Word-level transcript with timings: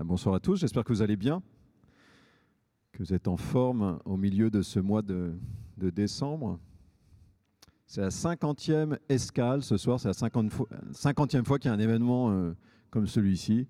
Ah, 0.00 0.04
bonsoir 0.04 0.36
à 0.36 0.38
tous, 0.38 0.60
j'espère 0.60 0.84
que 0.84 0.92
vous 0.92 1.02
allez 1.02 1.16
bien, 1.16 1.42
que 2.92 3.02
vous 3.02 3.12
êtes 3.12 3.26
en 3.26 3.36
forme 3.36 3.98
au 4.04 4.16
milieu 4.16 4.48
de 4.48 4.62
ce 4.62 4.78
mois 4.78 5.02
de, 5.02 5.34
décembre. 5.76 6.60
C'est 7.88 8.02
la 8.02 8.12
cinquantième 8.12 8.96
escale 9.08 9.64
ce 9.64 9.76
soir, 9.76 9.98
c'est 9.98 10.06
la 10.06 10.14
cinquantième 10.92 11.44
fois 11.44 11.58
qu'il 11.58 11.68
y 11.68 11.72
a 11.72 11.74
un 11.74 11.80
événement 11.80 12.30
euh, 12.30 12.54
comme 12.90 13.08
celui-ci. 13.08 13.66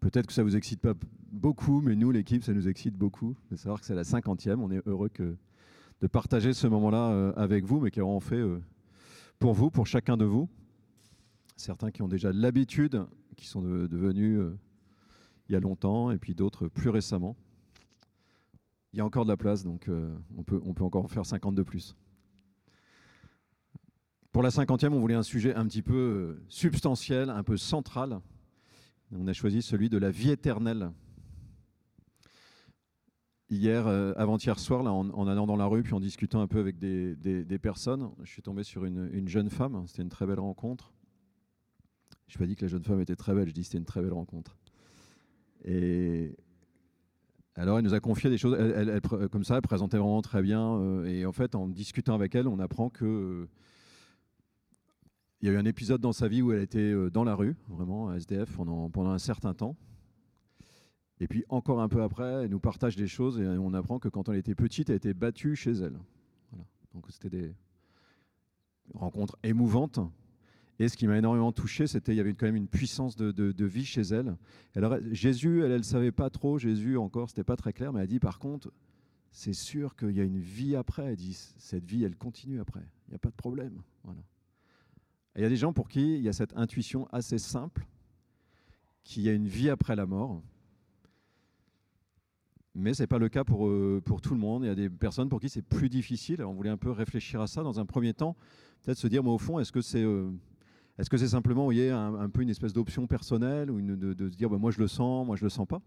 Peut-être 0.00 0.28
que 0.28 0.32
ça 0.32 0.40
ne 0.40 0.46
vous 0.46 0.56
excite 0.56 0.80
pas 0.80 0.94
beaucoup, 1.30 1.82
mais 1.82 1.94
nous, 1.94 2.10
l'équipe, 2.10 2.42
ça 2.42 2.54
nous 2.54 2.66
excite 2.66 2.96
beaucoup 2.96 3.36
de 3.50 3.56
savoir 3.56 3.80
que 3.80 3.86
c'est 3.86 3.94
la 3.94 4.04
cinquantième. 4.04 4.62
On 4.62 4.70
est 4.70 4.80
heureux 4.86 5.10
de 5.18 6.06
partager 6.06 6.54
ce 6.54 6.68
moment-là 6.68 7.10
euh, 7.10 7.32
avec 7.36 7.66
vous, 7.66 7.80
mais 7.80 7.90
qui 7.90 8.00
fait 8.22 8.36
euh, 8.36 8.62
pour 9.38 9.52
vous, 9.52 9.70
pour 9.70 9.86
chacun 9.86 10.16
de 10.16 10.24
vous. 10.24 10.48
Certains 11.58 11.90
qui 11.90 12.00
ont 12.00 12.08
déjà 12.08 12.32
l'habitude, 12.32 13.04
qui 13.36 13.46
sont 13.46 13.60
devenus 13.60 14.40
il 15.50 15.54
y 15.54 15.56
a 15.56 15.60
longtemps, 15.60 16.12
et 16.12 16.18
puis 16.18 16.36
d'autres 16.36 16.68
plus 16.68 16.90
récemment. 16.90 17.36
Il 18.92 18.98
y 18.98 19.00
a 19.00 19.04
encore 19.04 19.24
de 19.24 19.30
la 19.30 19.36
place, 19.36 19.64
donc 19.64 19.88
euh, 19.88 20.16
on, 20.36 20.44
peut, 20.44 20.60
on 20.64 20.74
peut 20.74 20.84
encore 20.84 21.10
faire 21.10 21.26
50 21.26 21.56
de 21.56 21.62
plus. 21.64 21.96
Pour 24.30 24.44
la 24.44 24.52
cinquantième, 24.52 24.94
on 24.94 25.00
voulait 25.00 25.16
un 25.16 25.24
sujet 25.24 25.52
un 25.56 25.66
petit 25.66 25.82
peu 25.82 25.94
euh, 25.94 26.44
substantiel, 26.48 27.30
un 27.30 27.42
peu 27.42 27.56
central. 27.56 28.20
On 29.10 29.26
a 29.26 29.32
choisi 29.32 29.60
celui 29.60 29.88
de 29.88 29.98
la 29.98 30.12
vie 30.12 30.30
éternelle. 30.30 30.92
Hier, 33.48 33.88
euh, 33.88 34.12
avant-hier 34.16 34.56
soir, 34.60 34.84
là, 34.84 34.92
en, 34.92 35.26
allant 35.26 35.48
dans 35.48 35.56
la 35.56 35.66
rue, 35.66 35.82
puis 35.82 35.94
en 35.94 36.00
discutant 36.00 36.40
un 36.40 36.46
peu 36.46 36.60
avec 36.60 36.78
des, 36.78 37.58
personnes, 37.60 38.08
je 38.22 38.30
suis 38.30 38.42
tombé 38.42 38.62
sur 38.62 38.84
une, 38.84 39.10
une 39.12 39.26
jeune 39.26 39.50
femme. 39.50 39.82
C'était 39.88 40.02
une 40.02 40.10
très 40.10 40.26
belle 40.26 40.38
rencontre. 40.38 40.92
Je 42.28 42.36
n'ai 42.36 42.38
pas 42.38 42.46
dit 42.46 42.54
que 42.54 42.64
la 42.64 42.68
jeune 42.68 42.84
femme 42.84 43.00
était 43.00 43.16
très 43.16 43.34
belle, 43.34 43.48
je 43.48 43.52
dis 43.52 43.64
c'était 43.64 43.78
une 43.78 43.84
très 43.84 44.00
belle 44.00 44.12
rencontre. 44.12 44.56
Et 45.64 46.36
alors, 47.60 47.78
elle 47.78 47.84
nous 47.84 47.94
a 47.94 48.00
confié 48.00 48.30
des 48.30 48.38
choses, 48.38 48.56
elle, 48.58 49.00
comme 49.30 49.44
ça, 49.44 49.56
elle 49.56 49.62
présentait 49.62 49.98
vraiment 49.98 50.22
très 50.22 50.40
bien. 50.40 50.76
Euh, 50.76 51.04
et 51.04 51.26
en 51.26 51.32
fait, 51.32 51.54
en 51.54 51.68
discutant 51.68 52.14
avec 52.14 52.34
elle, 52.34 52.48
on 52.48 52.58
apprend 52.58 52.88
que 52.88 53.04
euh, 53.04 53.48
il 55.40 55.48
y 55.48 55.50
a 55.50 55.54
eu 55.54 55.58
un 55.58 55.64
épisode 55.64 56.00
dans 56.00 56.12
sa 56.12 56.28
vie 56.28 56.42
où 56.42 56.52
elle 56.52 56.62
était 56.62 56.78
euh, 56.78 57.10
dans 57.10 57.24
la 57.24 57.34
rue, 57.34 57.56
vraiment, 57.68 58.08
à 58.08 58.16
SDF, 58.16 58.56
pendant, 58.56 58.88
pendant 58.88 59.10
un 59.10 59.18
certain 59.18 59.52
temps. 59.52 59.76
Et 61.18 61.28
puis, 61.28 61.44
encore 61.50 61.82
un 61.82 61.88
peu 61.88 62.02
après, 62.02 62.44
elle 62.44 62.50
nous 62.50 62.60
partage 62.60 62.96
des 62.96 63.06
choses 63.06 63.38
et 63.38 63.46
on 63.46 63.74
apprend 63.74 63.98
que 63.98 64.08
quand 64.08 64.30
elle 64.30 64.36
était 64.36 64.54
petite, 64.54 64.88
elle 64.88 64.94
a 64.94 64.96
été 64.96 65.12
battue 65.12 65.54
chez 65.54 65.72
elle. 65.72 65.98
Voilà. 66.50 66.64
Donc, 66.94 67.04
c'était 67.10 67.28
des 67.28 67.54
rencontres 68.94 69.36
émouvantes. 69.42 70.00
Et 70.80 70.88
ce 70.88 70.96
qui 70.96 71.06
m'a 71.06 71.18
énormément 71.18 71.52
touché, 71.52 71.86
c'était 71.86 72.12
qu'il 72.12 72.16
y 72.16 72.20
avait 72.20 72.32
quand 72.32 72.46
même 72.46 72.56
une 72.56 72.66
puissance 72.66 73.14
de, 73.14 73.64
vie 73.66 73.84
chez 73.84 74.00
elle. 74.00 74.34
Jésus, 75.12 75.62
elle 75.62 75.76
ne 75.76 75.82
savait 75.82 76.10
pas 76.10 76.30
trop, 76.30 76.58
Jésus 76.58 76.96
encore, 76.96 77.28
c'était 77.28 77.44
pas 77.44 77.56
très 77.56 77.74
clair, 77.74 77.92
mais 77.92 78.00
elle 78.00 78.04
a 78.04 78.06
dit 78.06 78.18
par 78.18 78.38
contre, 78.38 78.72
c'est 79.30 79.52
sûr 79.52 79.94
qu'il 79.94 80.12
y 80.12 80.20
a 80.20 80.24
une 80.24 80.40
vie 80.40 80.76
après. 80.76 81.04
Elle 81.04 81.16
dit, 81.16 81.34
cette 81.58 81.84
vie, 81.84 82.02
elle 82.02 82.16
continue 82.16 82.60
après. 82.60 82.80
Il 83.06 83.10
n'y 83.10 83.14
a 83.14 83.18
pas 83.18 83.28
de 83.28 83.34
problème. 83.34 83.82
Il 85.36 85.42
y 85.42 85.44
a 85.44 85.50
des 85.50 85.56
gens 85.56 85.74
pour 85.74 85.86
qui 85.86 86.16
il 86.16 86.22
y 86.22 86.30
a 86.30 86.32
cette 86.32 86.56
intuition 86.56 87.06
assez 87.12 87.36
simple 87.36 87.86
qu'il 89.04 89.22
y 89.22 89.28
a 89.28 89.34
une 89.34 89.48
vie 89.48 89.68
après 89.68 89.96
la 89.96 90.06
mort. 90.06 90.42
Mais 92.74 92.94
ce 92.94 93.02
n'est 93.02 93.06
pas 93.06 93.18
le 93.18 93.28
cas 93.28 93.44
pour, 93.44 93.68
euh, 93.68 94.00
pour 94.02 94.22
tout 94.22 94.32
le 94.32 94.40
monde. 94.40 94.64
Il 94.64 94.68
y 94.68 94.70
a 94.70 94.74
des 94.74 94.88
personnes 94.88 95.28
pour 95.28 95.40
qui 95.40 95.50
c'est 95.50 95.60
plus 95.60 95.90
difficile. 95.90 96.42
on 96.42 96.54
voulait 96.54 96.70
un 96.70 96.78
peu 96.78 96.90
réfléchir 96.90 97.42
à 97.42 97.46
ça 97.46 97.62
dans 97.62 97.80
un 97.80 97.84
premier 97.84 98.14
temps. 98.14 98.34
Peut-être 98.82 98.96
se 98.96 99.08
dire, 99.08 99.22
moi, 99.22 99.34
au 99.34 99.38
fond, 99.38 99.58
est-ce 99.58 99.72
que 99.72 99.82
c'est 99.82 100.02
euh, 100.02 100.30
est-ce 101.00 101.08
que 101.08 101.16
c'est 101.16 101.28
simplement 101.28 101.64
voyez, 101.64 101.90
un, 101.90 102.28
peu 102.28 102.42
une 102.42 102.50
espèce 102.50 102.74
d'option 102.74 103.06
personnelle 103.06 103.70
ou 103.70 103.80
de, 103.80 104.28
se 104.28 104.36
dire 104.36 104.50
bah, 104.50 104.58
moi 104.58 104.70
je 104.70 104.78
le 104.80 104.86
sens, 104.86 105.26
moi 105.26 105.34
je 105.34 105.44
le 105.44 105.48
sens 105.48 105.66
pas? 105.66 105.80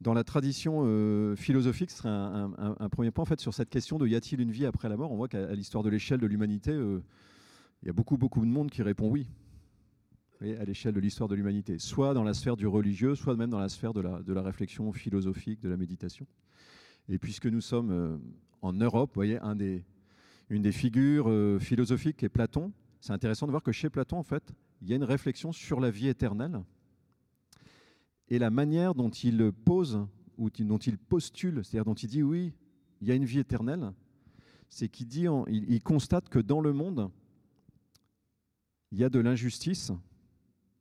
Dans 0.00 0.14
la 0.14 0.22
tradition 0.22 0.82
euh, 0.84 1.34
philosophique, 1.34 1.90
ce 1.90 1.96
serait 1.98 2.10
un, 2.10 2.88
premier 2.88 3.10
point 3.10 3.22
en 3.22 3.26
fait, 3.26 3.40
sur 3.40 3.52
cette 3.52 3.68
question 3.68 3.98
de 3.98 4.06
y 4.06 4.14
a-t-il 4.14 4.40
une 4.40 4.52
vie 4.52 4.64
après 4.64 4.88
la 4.88 4.96
mort? 4.96 5.10
On 5.10 5.16
voit 5.16 5.26
qu'à 5.26 5.52
l'histoire 5.54 5.82
de 5.82 5.88
l'échelle 5.88 6.20
de 6.20 6.26
l'humanité, 6.26 6.70
euh, 6.70 7.02
il 7.82 7.86
y 7.86 7.90
a 7.90 7.92
beaucoup, 7.92 8.16
beaucoup 8.16 8.42
de 8.42 8.50
monde 8.50 8.70
qui 8.70 8.82
répond 8.82 9.08
oui. 9.08 9.26
À 10.40 10.64
l'échelle 10.64 10.94
de 10.94 11.00
l'histoire 11.00 11.28
de 11.28 11.34
l'humanité, 11.34 11.78
soit 11.78 12.14
dans 12.14 12.22
la 12.22 12.34
sphère 12.34 12.56
du 12.56 12.66
religieux, 12.66 13.14
soit 13.14 13.34
même 13.34 13.50
dans 13.50 13.58
la 13.58 13.68
sphère 13.68 13.92
de 13.92 14.02
la, 14.02 14.22
de 14.22 14.32
la 14.32 14.42
réflexion 14.42 14.92
philosophique, 14.92 15.60
de 15.62 15.68
la 15.68 15.76
méditation. 15.76 16.26
Et 17.08 17.18
puisque 17.18 17.46
nous 17.46 17.62
sommes 17.62 17.90
euh, 17.90 18.18
en 18.60 18.72
Europe, 18.72 19.10
vous 19.10 19.18
voyez, 19.18 19.38
un 19.38 19.56
des, 19.56 19.84
une 20.48 20.62
des 20.62 20.72
figures 20.72 21.28
euh, 21.28 21.58
philosophiques 21.58 22.22
est 22.22 22.28
Platon. 22.28 22.72
C'est 23.00 23.12
intéressant 23.12 23.46
de 23.46 23.50
voir 23.50 23.62
que 23.62 23.72
chez 23.72 23.90
Platon, 23.90 24.18
en 24.18 24.22
fait, 24.22 24.52
il 24.82 24.88
y 24.88 24.92
a 24.92 24.96
une 24.96 25.04
réflexion 25.04 25.52
sur 25.52 25.80
la 25.80 25.90
vie 25.90 26.08
éternelle 26.08 26.62
et 28.28 28.38
la 28.38 28.50
manière 28.50 28.94
dont 28.94 29.10
il 29.10 29.52
pose 29.52 30.06
ou 30.38 30.50
dont 30.50 30.78
il 30.78 30.98
postule, 30.98 31.64
c'est-à-dire 31.64 31.84
dont 31.84 31.94
il 31.94 32.08
dit 32.08 32.22
oui, 32.22 32.52
il 33.00 33.08
y 33.08 33.12
a 33.12 33.14
une 33.14 33.24
vie 33.24 33.38
éternelle, 33.38 33.92
c'est 34.68 34.88
qu'il 34.88 35.06
dit, 35.06 35.26
il, 35.48 35.82
constate 35.82 36.28
que 36.28 36.38
dans 36.38 36.60
le 36.60 36.72
monde, 36.72 37.10
il 38.90 38.98
y 38.98 39.04
a 39.04 39.08
de 39.08 39.20
l'injustice. 39.20 39.92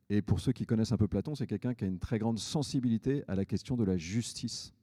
Et 0.10 0.22
pour 0.22 0.40
ceux 0.40 0.52
qui 0.52 0.66
connaissent 0.66 0.92
un 0.92 0.98
peu 0.98 1.08
Platon, 1.08 1.36
c'est 1.36 1.48
quelqu'un 1.48 1.74
qui 1.74 1.84
a 1.84 1.88
une 1.88 2.00
très 2.00 2.18
grande 2.18 2.40
sensibilité 2.40 3.24
à 3.28 3.36
la 3.36 3.46
question 3.46 3.76
de 3.76 3.84
la 3.84 3.98
justice 3.98 4.74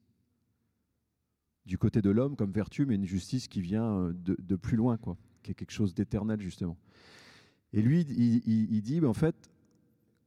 du 1.67 1.79
côté 1.79 2.03
de 2.03 2.11
l'homme 2.11 2.37
comme 2.37 2.53
vertu, 2.53 2.87
mais 2.87 2.95
une 2.95 3.05
justice 3.05 3.49
qui 3.49 3.61
vient 3.61 3.85
euh, 3.85 4.13
de, 4.15 4.57
plus 4.57 4.77
loin, 4.77 4.97
quoi, 4.97 5.17
qui 5.43 5.51
est 5.51 5.55
quelque 5.55 5.73
chose 5.73 5.95
d'éternel, 5.95 6.41
justement. 6.41 6.77
Et 7.73 7.83
lui, 7.83 8.01
il, 8.01 8.83
dit, 8.83 9.05
en 9.05 9.15
fait, 9.15 9.51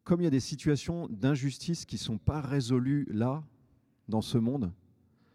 comme 0.04 0.22
il 0.22 0.24
y 0.24 0.28
a 0.28 0.32
des 0.32 0.40
situations 0.40 1.08
d'injustice 1.10 1.86
qui 1.86 1.96
ne 1.96 2.00
sont 2.00 2.18
pas 2.18 2.40
résolues 2.40 3.06
là, 3.10 3.44
dans 4.08 4.22
ce 4.22 4.38
monde, 4.38 4.72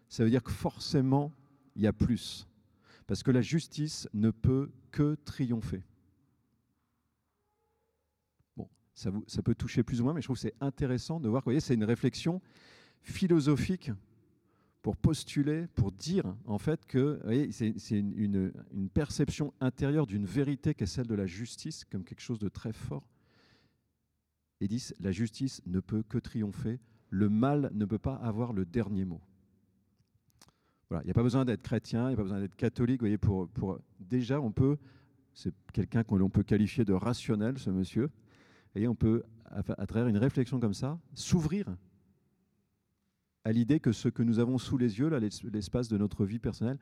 ça 0.07 0.23
veut 0.23 0.29
dire 0.29 0.43
que 0.43 0.51
forcément, 0.51 1.31
il 1.75 1.83
y 1.83 1.87
a 1.87 1.93
plus. 1.93 2.47
Parce 3.05 3.21
que 3.21 3.31
la 3.31 3.41
justice 3.41 4.07
ne 4.13 4.31
peut 4.31 4.71
que 4.91 5.15
triompher. 5.25 5.83
Bon, 8.57 8.67
ça, 8.95 9.11
vous, 9.11 9.23
ça 9.27 9.43
peut 9.43 9.55
toucher 9.55 9.83
plus 9.83 10.01
ou 10.01 10.03
moins, 10.03 10.13
mais 10.13 10.21
je 10.21 10.27
trouve 10.27 10.37
que 10.37 10.41
c'est 10.41 10.55
intéressant 10.61 11.19
de 11.19 11.29
voir 11.29 11.41
vous 11.41 11.45
voyez, 11.45 11.59
c'est 11.59 11.75
une 11.75 11.83
réflexion 11.83 12.41
philosophique 13.01 13.91
pour 14.81 14.95
postuler, 14.95 15.67
pour 15.75 15.91
dire 15.91 16.23
en 16.45 16.57
fait 16.57 16.85
que 16.85 17.19
c'est 17.51 17.99
une, 17.99 18.51
perception 18.93 19.53
intérieure 19.59 20.07
d'une 20.07 20.25
vérité 20.25 20.73
qui 20.73 20.83
est 20.83 20.87
celle 20.87 21.07
de 21.07 21.15
la 21.15 21.25
justice 21.25 21.83
comme 21.85 22.03
quelque 22.03 22.21
chose 22.21 22.39
de 22.39 22.49
très 22.49 22.73
fort. 22.73 23.07
Et 24.61 24.67
disent 24.67 24.95
la 24.99 25.11
justice 25.11 25.61
ne 25.65 25.79
peut 25.79 26.03
que 26.03 26.17
triompher, 26.17 26.79
le 27.09 27.29
mal 27.29 27.71
ne 27.73 27.85
peut 27.85 27.99
pas 27.99 28.15
avoir 28.15 28.53
le 28.53 28.65
dernier 28.65 29.05
mot. 29.05 29.21
Voilà, 30.89 31.03
il 31.03 31.07
n'y 31.07 31.11
a 31.11 31.13
pas 31.13 31.23
besoin 31.23 31.45
d'être 31.45 31.61
chrétien, 31.61 32.05
il 32.05 32.07
n'y 32.09 32.13
a 32.13 32.17
pas 32.17 32.23
besoin 32.23 32.39
d'être 32.39 32.55
catholique. 32.55 32.99
Voyez, 33.01 33.17
pour 33.17 33.79
déjà, 33.99 34.41
on 34.41 34.51
peut, 34.51 34.77
c'est 35.33 35.53
quelqu'un 35.71 36.03
qu'on 36.03 36.29
peut 36.29 36.43
qualifier 36.43 36.83
de 36.83 36.93
rationnel, 36.93 37.59
ce 37.59 37.69
monsieur. 37.69 38.09
Et 38.75 38.87
on 38.87 38.95
peut, 38.95 39.23
à 39.45 39.87
travers 39.87 40.07
une 40.07 40.17
réflexion 40.17 40.59
comme 40.59 40.73
ça, 40.73 40.99
s'ouvrir 41.13 41.67
à 43.43 43.51
l'idée 43.51 43.79
que 43.79 43.91
ce 43.91 44.09
que 44.09 44.23
nous 44.23 44.39
avons 44.39 44.57
sous 44.57 44.77
les 44.77 44.99
yeux, 44.99 45.09
l'espace 45.51 45.87
de 45.87 45.97
notre 45.97 46.25
vie 46.25 46.39
personnelle, 46.39 46.79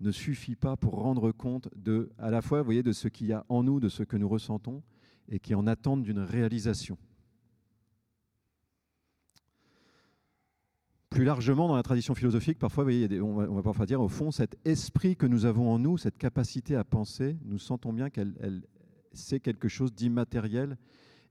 ne 0.00 0.10
suffit 0.10 0.56
pas 0.56 0.76
pour 0.76 0.94
rendre 0.94 1.32
compte 1.32 1.68
de, 1.76 2.10
à 2.18 2.30
la 2.30 2.40
fois, 2.42 2.62
de 2.62 2.92
ce 2.92 3.08
qu'il 3.08 3.26
y 3.26 3.32
a 3.32 3.44
en 3.48 3.62
nous, 3.62 3.80
de 3.80 3.88
ce 3.88 4.02
que 4.02 4.16
nous 4.16 4.28
ressentons, 4.28 4.82
et 5.28 5.38
qui 5.38 5.54
en 5.54 5.66
attendent 5.66 6.02
d'une 6.02 6.20
réalisation. 6.20 6.96
Plus 11.10 11.24
largement, 11.24 11.68
dans 11.68 11.76
la 11.76 11.82
tradition 11.82 12.14
philosophique, 12.14 12.58
parfois, 12.58 12.84
on, 12.84 13.54
va, 13.54 13.62
parfois 13.62 13.86
dire, 13.86 14.00
au 14.00 14.08
fond, 14.08 14.30
cet 14.30 14.56
esprit 14.64 15.16
que 15.16 15.26
nous 15.26 15.46
avons 15.46 15.70
en 15.70 15.78
nous, 15.78 15.98
cette 15.98 16.16
capacité 16.16 16.76
à 16.76 16.84
penser, 16.84 17.36
nous 17.44 17.58
sentons 17.58 17.92
bien 17.92 18.10
qu'elle 18.10 18.62
c'est 19.12 19.40
quelque 19.40 19.68
chose 19.68 19.92
d'immatériel 19.94 20.76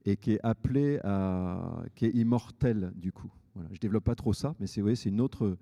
et 0.05 0.17
qui 0.17 0.33
est 0.33 0.39
appelé 0.43 0.99
à, 1.03 1.83
qui 1.95 2.05
est 2.05 2.11
immortel 2.15 2.91
du 2.95 3.11
coup. 3.11 3.31
Je 3.69 3.73
ne 3.73 3.77
développe 3.77 4.03
pas 4.03 4.15
trop 4.15 4.33
ça, 4.33 4.55
mais 4.59 4.67
c'est 4.67 4.81
une 5.05 5.21
autre, 5.21 5.57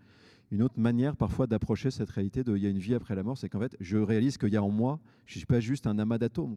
une 0.51 0.61
autre 0.61 0.79
manière 0.79 1.15
parfois 1.15 1.47
d'approcher 1.47 1.91
cette 1.91 2.09
réalité 2.09 2.43
de 2.43 2.55
il 2.55 2.63
y 2.63 2.67
a 2.67 2.69
une 2.69 2.79
vie 2.79 2.93
après 2.93 3.15
la 3.15 3.23
mort, 3.23 3.37
c'est 3.37 3.49
qu'en 3.49 3.59
fait, 3.59 3.75
je 3.79 3.97
réalise 3.97 4.37
qu'il 4.37 4.53
y 4.53 4.57
a 4.57 4.63
en 4.63 4.69
moi, 4.69 4.99
je 5.25 5.35
ne 5.35 5.37
suis 5.37 5.45
pas 5.45 5.59
juste 5.59 5.87
un 5.87 5.97
amas 5.99 6.17
d'atomes. 6.17 6.55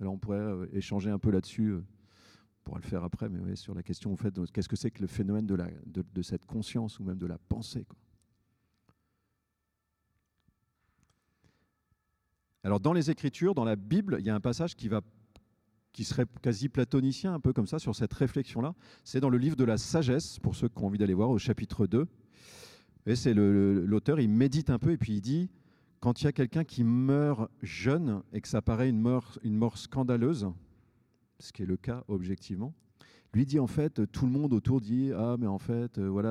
Alors 0.00 0.12
on 0.12 0.18
pourrait 0.18 0.38
euh, 0.38 0.66
échanger 0.72 1.10
un 1.10 1.18
peu 1.18 1.30
là-dessus, 1.30 1.70
euh, 1.70 1.78
on 1.78 2.64
pourra 2.64 2.78
le 2.80 2.86
faire 2.86 3.04
après, 3.04 3.28
mais 3.28 3.56
sur 3.56 3.74
la 3.74 3.82
question, 3.82 4.12
en 4.12 4.16
fait, 4.16 4.34
qu'est-ce 4.52 4.68
que 4.68 4.76
c'est 4.76 4.90
que 4.90 5.00
le 5.00 5.08
phénomène 5.08 5.46
de, 5.46 5.54
la, 5.54 5.68
de, 5.86 6.22
cette 6.22 6.46
conscience 6.46 7.00
ou 7.00 7.04
même 7.04 7.18
de 7.18 7.26
la 7.26 7.38
pensée 7.38 7.84
quoi. 7.84 7.96
Alors 12.64 12.80
dans 12.80 12.92
les 12.92 13.10
Écritures, 13.10 13.54
dans 13.54 13.64
la 13.64 13.76
Bible, 13.76 14.16
il 14.18 14.26
y 14.26 14.30
a 14.30 14.34
un 14.34 14.40
passage 14.40 14.74
qui 14.74 14.88
va 14.88 15.00
qui 15.98 16.04
serait 16.04 16.26
quasi 16.42 16.68
platonicien, 16.68 17.34
un 17.34 17.40
peu 17.40 17.52
comme 17.52 17.66
ça, 17.66 17.80
sur 17.80 17.96
cette 17.96 18.14
réflexion-là. 18.14 18.72
C'est 19.02 19.18
dans 19.18 19.30
le 19.30 19.36
livre 19.36 19.56
de 19.56 19.64
la 19.64 19.76
sagesse, 19.76 20.38
pour 20.38 20.54
ceux 20.54 20.68
qui 20.68 20.78
ont 20.78 20.86
envie 20.86 20.98
d'aller 20.98 21.12
voir, 21.12 21.28
au 21.28 21.38
chapitre 21.38 21.88
2. 21.88 22.06
Et 23.06 23.16
c'est 23.16 23.34
l'auteur, 23.34 24.20
il 24.20 24.28
médite 24.28 24.70
un 24.70 24.78
peu 24.78 24.92
et 24.92 24.96
puis 24.96 25.14
il 25.14 25.20
dit 25.20 25.50
quand 25.98 26.22
il 26.22 26.26
y 26.26 26.28
a 26.28 26.32
quelqu'un 26.32 26.62
qui 26.62 26.84
meurt 26.84 27.50
jeune 27.62 28.22
et 28.32 28.40
que 28.40 28.46
ça 28.46 28.62
paraît 28.62 28.88
une 28.88 29.00
mort, 29.00 29.40
une 29.42 29.56
mort 29.56 29.76
scandaleuse, 29.76 30.46
ce 31.40 31.52
qui 31.52 31.64
est 31.64 31.66
le 31.66 31.76
cas 31.76 32.04
objectivement. 32.06 32.72
Lui 33.34 33.44
dit 33.44 33.58
en 33.58 33.66
fait, 33.66 34.08
tout 34.12 34.24
le 34.24 34.30
monde 34.30 34.52
autour 34.52 34.80
dit 34.80 35.10
ah 35.16 35.34
mais 35.36 35.48
en 35.48 35.58
fait 35.58 35.98
euh, 35.98 36.08
voilà 36.08 36.30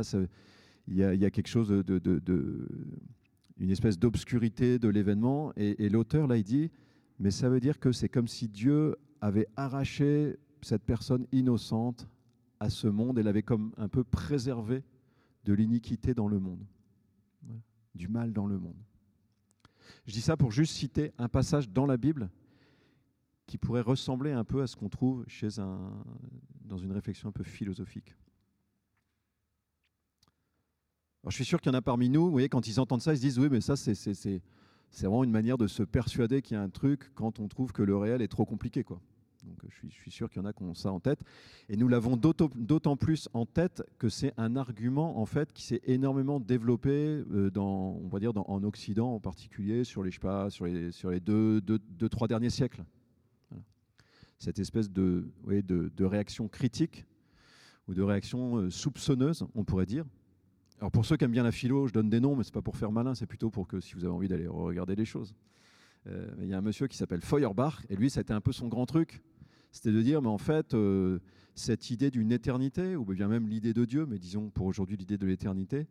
il 0.87 0.95
y, 0.95 1.03
a 1.03 1.29
quelque 1.29 1.49
chose 1.49 1.67
de, 1.67 2.67
une 3.57 3.69
espèce 3.69 3.99
d'obscurité 3.99 4.79
de 4.79 4.87
l'événement 4.87 5.51
et, 5.57 5.83
et 5.83 5.89
l'auteur 5.89 6.25
là 6.25 6.37
il 6.37 6.45
dit 6.45 6.71
mais 7.19 7.31
ça 7.31 7.49
veut 7.49 7.59
dire 7.59 7.79
que 7.79 7.91
c'est 7.91 8.07
comme 8.07 8.29
si 8.29 8.47
Dieu 8.47 8.95
avait 9.21 9.47
arraché 9.55 10.37
cette 10.61 10.83
personne 10.83 11.25
innocente 11.31 12.07
à 12.59 12.69
ce 12.69 12.87
monde 12.87 13.19
et 13.19 13.23
l'avait 13.23 13.43
comme 13.43 13.73
un 13.77 13.87
peu 13.87 14.03
préservé 14.03 14.83
de 15.45 15.53
l'iniquité 15.53 16.13
dans 16.13 16.27
le 16.27 16.39
monde, 16.39 16.65
du 17.95 18.07
mal 18.07 18.33
dans 18.33 18.47
le 18.47 18.57
monde. 18.57 18.77
Je 20.05 20.13
dis 20.13 20.21
ça 20.21 20.37
pour 20.37 20.51
juste 20.51 20.73
citer 20.73 21.13
un 21.17 21.29
passage 21.29 21.69
dans 21.69 21.85
la 21.85 21.97
Bible 21.97 22.29
qui 23.45 23.57
pourrait 23.57 23.81
ressembler 23.81 24.31
un 24.31 24.43
peu 24.43 24.61
à 24.61 24.67
ce 24.67 24.75
qu'on 24.75 24.89
trouve 24.89 25.23
chez 25.27 25.59
un, 25.59 25.93
dans 26.65 26.77
une 26.77 26.91
réflexion 26.91 27.29
un 27.29 27.31
peu 27.31 27.43
philosophique. 27.43 28.15
Alors, 31.23 31.31
je 31.31 31.35
suis 31.35 31.45
sûr 31.45 31.61
qu'il 31.61 31.71
y 31.71 31.75
en 31.75 31.77
a 31.77 31.81
parmi 31.81 32.09
nous, 32.09 32.25
vous 32.25 32.31
voyez, 32.31 32.49
quand 32.49 32.67
ils 32.67 32.79
entendent 32.79 33.01
ça, 33.01 33.13
ils 33.13 33.17
se 33.17 33.21
disent 33.21 33.39
oui, 33.39 33.47
mais 33.49 33.61
ça, 33.61 33.75
c'est, 33.75 34.41
c'est, 34.89 35.05
vraiment 35.05 35.23
une 35.23 35.31
manière 35.31 35.57
de 35.57 35.67
se 35.67 35.83
persuader 35.83 36.41
qu'il 36.41 36.55
y 36.55 36.59
a 36.59 36.63
un 36.63 36.69
truc 36.69 37.11
quand 37.15 37.39
on 37.39 37.47
trouve 37.47 37.71
que 37.71 37.83
le 37.83 37.95
réel 37.95 38.21
est 38.21 38.27
trop 38.27 38.45
compliqué. 38.45 38.83
Quoi. 38.83 38.99
Donc, 39.43 39.57
je 39.69 39.87
suis, 39.89 40.11
sûr 40.11 40.29
qu'il 40.29 40.41
y 40.41 40.45
en 40.45 40.47
a 40.47 40.53
qui 40.53 40.63
ont 40.63 40.73
ça 40.73 40.91
en 40.91 40.99
tête. 40.99 41.19
Et 41.69 41.77
nous 41.77 41.87
l'avons 41.87 42.17
d'autant 42.17 42.97
plus 42.97 43.29
en 43.33 43.45
tête 43.45 43.83
que 43.97 44.09
c'est 44.09 44.33
un 44.37 44.55
argument 44.55 45.19
en 45.19 45.25
fait 45.25 45.53
qui 45.53 45.63
s'est 45.63 45.81
énormément 45.85 46.39
développé 46.39 46.89
euh, 46.89 47.49
dans, 47.49 47.99
on 48.03 48.07
va 48.07 48.19
dire, 48.19 48.31
en 48.35 48.63
Occident 48.63 49.13
en 49.13 49.19
particulier, 49.19 49.83
sur 49.83 50.03
les, 50.03 50.11
je 50.11 50.91
sais 50.91 51.19
deux, 51.19 51.61
deux, 51.61 52.09
trois 52.09 52.27
derniers 52.27 52.49
siècles 52.49 52.83
cette 54.39 54.59
espèce 54.59 54.91
de, 54.91 55.27
de, 55.45 56.05
réaction 56.05 56.47
critique 56.47 57.05
ou 57.87 57.93
de 57.93 58.03
réaction 58.03 58.57
euh, 58.57 58.69
soupçonneuse, 58.69 59.45
on 59.55 59.63
pourrait 59.63 59.85
dire. 59.85 60.05
Alors 60.79 60.91
pour 60.91 61.05
ceux 61.05 61.17
qui 61.17 61.25
aiment 61.25 61.31
bien 61.31 61.43
la 61.43 61.51
philo, 61.51 61.87
je 61.87 61.93
donne 61.93 62.09
des 62.09 62.19
noms, 62.19 62.35
mais 62.35 62.43
ce 62.43 62.49
n'est 62.49 62.53
pas 62.53 62.61
pour 62.61 62.77
faire 62.77 62.91
malin, 62.91 63.15
c'est 63.15 63.25
plutôt 63.25 63.49
pour 63.49 63.67
que 63.67 63.79
si 63.79 63.95
vous 63.95 64.05
avez 64.05 64.13
envie 64.13 64.27
d'aller 64.27 64.47
regarder 64.47 64.95
les 64.95 65.05
choses. 65.05 65.33
Euh, 66.07 66.27
il 66.41 66.47
y 66.47 66.53
a 66.53 66.57
un 66.57 66.61
monsieur 66.61 66.87
qui 66.87 66.97
s'appelle 66.97 67.21
Feuerbach, 67.21 67.83
et 67.89 67.95
lui, 67.95 68.09
c'était 68.09 68.33
un 68.33 68.41
peu 68.41 68.51
son 68.51 68.67
grand 68.67 68.85
truc. 68.85 69.23
C'était 69.71 69.91
de 69.91 70.01
dire, 70.01 70.21
mais 70.21 70.27
en 70.27 70.37
fait, 70.37 70.73
euh, 70.73 71.19
cette 71.55 71.89
idée 71.89 72.11
d'une 72.11 72.31
éternité, 72.31 72.95
ou 72.95 73.05
bien 73.05 73.27
même 73.27 73.47
l'idée 73.47 73.73
de 73.73 73.85
Dieu, 73.85 74.05
mais 74.05 74.19
disons 74.19 74.49
pour 74.49 74.67
aujourd'hui 74.67 74.97
l'idée 74.97 75.17
de 75.17 75.25
l'éternité, 75.25 75.87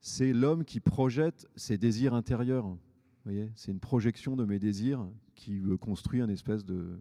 c'est 0.00 0.32
l'homme 0.32 0.64
qui 0.64 0.78
projette 0.78 1.48
ses 1.56 1.76
désirs 1.76 2.14
intérieurs. 2.14 2.76
c'est 3.56 3.72
une 3.72 3.80
projection 3.80 4.36
de 4.36 4.44
mes 4.44 4.60
désirs 4.60 5.06
qui 5.34 5.60
construit 5.80 6.20
un 6.20 6.28
espèce 6.28 6.64
de, 6.64 7.00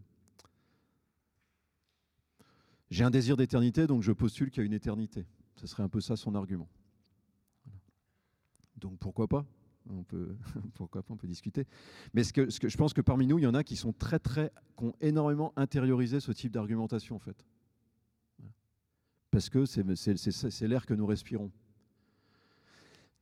j'ai 2.90 3.04
un 3.04 3.12
désir 3.12 3.36
d'éternité, 3.36 3.86
donc 3.86 4.02
je 4.02 4.12
postule 4.12 4.50
qu'il 4.50 4.62
y 4.62 4.64
a 4.64 4.66
une 4.66 4.74
éternité. 4.74 5.26
Ce 5.56 5.68
serait 5.68 5.84
un 5.84 5.90
peu 5.90 6.00
ça 6.00 6.16
son 6.16 6.36
argument. 6.36 6.70
Donc 8.78 8.98
pourquoi 9.00 9.28
pas? 9.28 9.46
On 9.90 10.04
peut, 10.04 10.36
pourquoi 10.76 11.02
pas, 11.04 11.14
on 11.14 11.18
peut 11.18 11.28
discuter. 11.28 11.66
Mais 12.14 12.24
ce 12.24 12.34
que, 12.34 12.50
je 12.50 12.78
pense 12.78 12.94
que 12.94 13.02
parmi 13.02 13.26
nous, 13.28 13.40
il 13.40 13.44
y 13.44 13.48
en 13.48 13.54
a 13.54 13.64
qui 13.64 13.76
sont 13.76 13.94
très, 13.94 14.20
très, 14.20 14.52
qui 14.78 14.86
ont 14.86 14.94
énormément 15.02 15.54
intériorisé 15.56 16.20
ce 16.20 16.32
type 16.32 16.52
d'argumentation, 16.52 17.16
en 17.16 17.20
fait. 17.20 17.46
Parce 19.32 19.50
que 19.50 19.66
c'est 19.66 20.68
l'air 20.68 20.86
que 20.86 20.94
nous 20.94 21.06
respirons. 21.06 21.52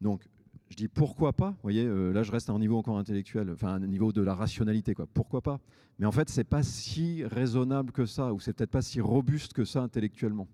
Donc, 0.02 0.28
je 0.70 0.76
dis 0.76 0.88
pourquoi 0.88 1.34
pas, 1.34 1.52
vous 1.52 1.62
voyez, 1.64 1.86
euh, 1.86 2.12
là 2.12 2.24
je 2.24 2.32
reste 2.32 2.50
à 2.50 2.54
un 2.54 2.60
niveau 2.60 2.78
encore 2.78 2.98
intellectuel, 2.98 3.52
enfin 3.52 3.76
un 3.76 3.88
niveau 3.88 4.12
de 4.12 4.22
la 4.22 4.34
rationalité, 4.34 4.94
quoi. 4.96 5.08
Pourquoi 5.14 5.42
pas? 5.42 5.60
Mais 6.00 6.06
en 6.06 6.12
fait, 6.12 6.30
c'est 6.30 6.44
pas 6.44 6.64
si 6.64 7.24
raisonnable 7.24 7.92
que 7.92 8.06
ça, 8.06 8.34
ou 8.34 8.40
c'est 8.40 8.54
peut-être 8.54 8.72
pas 8.72 8.82
si 8.82 9.00
robuste 9.00 9.54
que 9.54 9.64
ça 9.64 9.82
intellectuellement. 9.82 10.48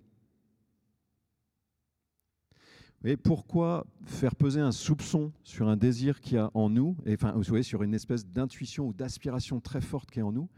Voyez, 3.01 3.17
pourquoi 3.17 3.87
faire 4.05 4.35
peser 4.35 4.59
un 4.59 4.71
soupçon 4.71 5.31
sur 5.43 5.67
un 5.67 5.75
désir 5.75 6.21
qu'il 6.21 6.33
y 6.33 6.37
a 6.37 6.51
en 6.53 6.69
nous, 6.69 6.95
et 7.05 7.15
enfin, 7.15 7.31
vous 7.31 7.41
voyez, 7.43 7.63
sur 7.63 7.81
une 7.81 7.95
espèce 7.95 8.27
d'intuition 8.27 8.87
ou 8.87 8.93
d'aspiration 8.93 9.59
très 9.59 9.81
forte 9.81 10.11
qui 10.11 10.19
est 10.19 10.23
en 10.23 10.31
nous 10.31 10.49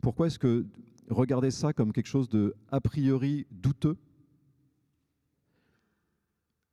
Pourquoi 0.00 0.28
est-ce 0.28 0.38
que 0.38 0.64
regarder 1.10 1.50
ça 1.50 1.72
comme 1.72 1.92
quelque 1.92 2.06
chose 2.06 2.28
de 2.28 2.54
a 2.70 2.80
priori 2.80 3.46
douteux 3.50 3.96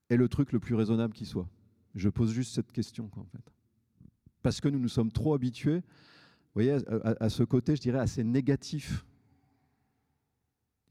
est 0.09 0.17
le 0.17 0.29
truc 0.29 0.51
le 0.51 0.59
plus 0.59 0.75
raisonnable 0.75 1.13
qui 1.13 1.25
soit? 1.25 1.49
Je 1.95 2.09
pose 2.09 2.31
juste 2.31 2.53
cette 2.53 2.71
question, 2.71 3.09
en 3.15 3.25
fait. 3.25 3.51
Parce 4.43 4.61
que 4.61 4.67
nous 4.67 4.79
nous 4.79 4.89
sommes 4.89 5.11
trop 5.11 5.33
habitués, 5.33 5.81
voyez, 6.53 6.77
à, 7.19 7.29
ce 7.29 7.41
côté, 7.41 7.75
je 7.75 7.81
dirais, 7.81 7.99
assez 7.99 8.23
négatif. 8.23 9.05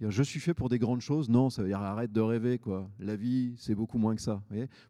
Je 0.01 0.23
suis 0.23 0.41
fait 0.41 0.55
pour 0.55 0.69
des 0.69 0.79
grandes 0.79 1.01
choses. 1.01 1.29
Non, 1.29 1.51
ça 1.51 1.63
veut 1.63 1.69
dire 1.69 1.81
arrête 1.81 2.13
de 2.13 2.21
rêver, 2.21 2.59
quoi. 2.59 2.91
La 2.99 3.17
vie, 3.17 3.55
c'est 3.57 3.75
beaucoup 3.75 3.99
moins 3.99 4.15
que 4.15 4.23
ça. 4.23 4.43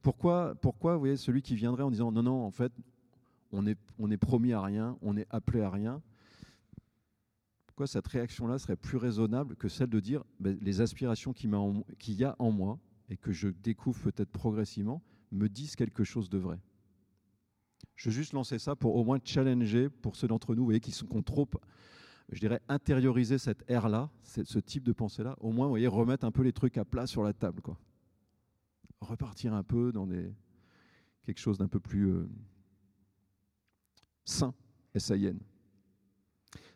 pourquoi, 0.03 0.55
pourquoi, 0.61 0.97
voyez, 0.97 1.17
celui 1.17 1.43
qui 1.43 1.55
viendrait 1.55 1.83
en 1.83 1.91
disant 1.91 2.11
non, 2.11 2.23
non, 2.23 2.45
en 2.45 2.51
fait, 2.51 2.73
on 3.53 3.67
est, 3.67 4.17
promis 4.17 4.53
à 4.53 4.61
rien, 4.61 4.97
on 5.03 5.17
est 5.17 5.27
appelé 5.31 5.61
à 5.61 5.71
rien. 5.71 6.03
Pourquoi 7.67 7.87
cette 7.87 8.07
réaction-là 8.07 8.59
serait 8.59 8.77
plus 8.77 8.97
raisonnable 8.97 9.57
que 9.57 9.69
celle 9.69 9.91
de 9.91 10.01
dire 10.01 10.25
ben, 10.41 10.59
les 10.61 10.81
aspirations 10.81 11.33
qu'il 11.33 11.51
y 12.15 12.25
a 12.25 12.37
en 12.39 12.51
moi 12.51 12.79
et 13.09 13.17
que 13.17 13.33
je 13.33 13.49
découvre 13.49 14.01
peut-être 14.01 14.31
progressivement, 14.31 15.03
me 15.31 15.49
disent 15.49 15.77
quelque 15.77 16.05
chose 16.05 16.31
de 16.31 16.39
vrai. 16.39 16.59
Je 17.97 18.09
veux 18.09 18.15
juste 18.15 18.33
lancer 18.33 18.59
ça 18.59 18.77
pour 18.77 18.97
au 18.97 19.05
moins 19.05 19.19
challenger 19.23 19.89
pour 19.89 20.17
ceux 20.17 20.29
d'entre 20.29 20.55
nous 20.55 20.65
vous 20.67 20.79
qui 20.81 20.91
sont 20.91 21.23
trop, 21.23 21.49
je 22.31 22.41
dirais, 22.41 22.61
intérioriser 22.69 23.39
cette 23.39 23.65
ère-là, 23.69 24.11
ce 24.23 24.59
type 24.59 24.85
de 24.85 24.93
pensée-là. 24.93 25.37
Au 25.41 25.53
moins, 25.53 25.67
vous 25.67 25.73
voyez, 25.73 25.87
remettre 25.87 26.25
un 26.25 26.33
peu 26.33 26.43
les 26.43 26.53
trucs 26.53 26.79
à 26.79 26.85
plat 26.85 27.07
sur 27.07 27.23
la 27.23 27.33
table. 27.33 27.61
Quoi. 27.61 27.79
Repartir 29.01 29.55
un 29.55 29.63
peu 29.63 29.93
dans 29.93 30.09
quelque 31.25 31.39
chose 31.39 31.59
d'un 31.59 31.69
peu 31.69 31.81
plus 31.81 32.11
euh, 32.11 32.29
sain, 34.25 34.55
S-A-I-N. 34.95 35.39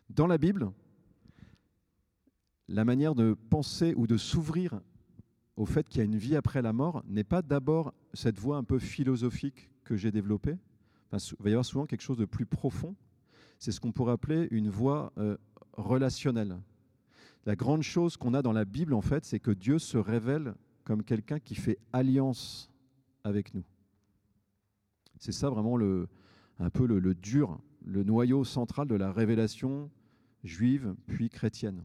Dans 0.09 0.27
la 0.27 0.37
Bible, 0.37 0.71
la 2.67 2.85
manière 2.85 3.15
de 3.15 3.35
penser 3.49 3.93
ou 3.95 4.07
de 4.07 4.17
s'ouvrir 4.17 4.79
au 5.55 5.65
fait 5.65 5.87
qu'il 5.89 5.99
y 5.99 6.01
a 6.01 6.05
une 6.05 6.17
vie 6.17 6.35
après 6.35 6.61
la 6.61 6.71
mort 6.71 7.03
n'est 7.07 7.23
pas 7.23 7.41
d'abord 7.41 7.93
cette 8.13 8.39
voie 8.39 8.57
un 8.57 8.63
peu 8.63 8.79
philosophique 8.79 9.69
que 9.83 9.95
j'ai 9.95 10.11
développée. 10.11 10.57
il 11.11 11.19
va 11.39 11.49
y 11.49 11.53
avoir 11.53 11.65
souvent 11.65 11.85
quelque 11.85 12.01
chose 12.01 12.17
de 12.17 12.25
plus 12.25 12.45
profond. 12.45 12.95
C'est 13.59 13.71
ce 13.71 13.79
qu'on 13.79 13.91
pourrait 13.91 14.13
appeler 14.13 14.47
une 14.51 14.69
voie 14.69 15.13
euh, 15.17 15.37
relationnelle. 15.73 16.57
La 17.45 17.55
grande 17.55 17.83
chose 17.83 18.17
qu'on 18.17 18.33
a 18.33 18.41
dans 18.41 18.53
la 18.53 18.65
Bible, 18.65 18.93
en 18.93 19.01
fait, 19.01 19.25
c'est 19.25 19.39
que 19.39 19.51
Dieu 19.51 19.79
se 19.79 19.97
révèle 19.97 20.55
comme 20.83 21.03
quelqu'un 21.03 21.39
qui 21.39 21.55
fait 21.55 21.77
alliance 21.93 22.71
avec 23.23 23.53
nous. 23.53 23.63
C'est 25.19 25.31
ça 25.31 25.49
vraiment 25.49 25.77
un 26.59 26.69
peu 26.69 26.87
le 26.87 27.13
dur, 27.13 27.59
le 27.85 28.03
noyau 28.03 28.43
central 28.43 28.87
de 28.87 28.95
la 28.95 29.11
révélation 29.11 29.91
juive 30.43 30.95
puis 31.05 31.29
chrétienne. 31.29 31.83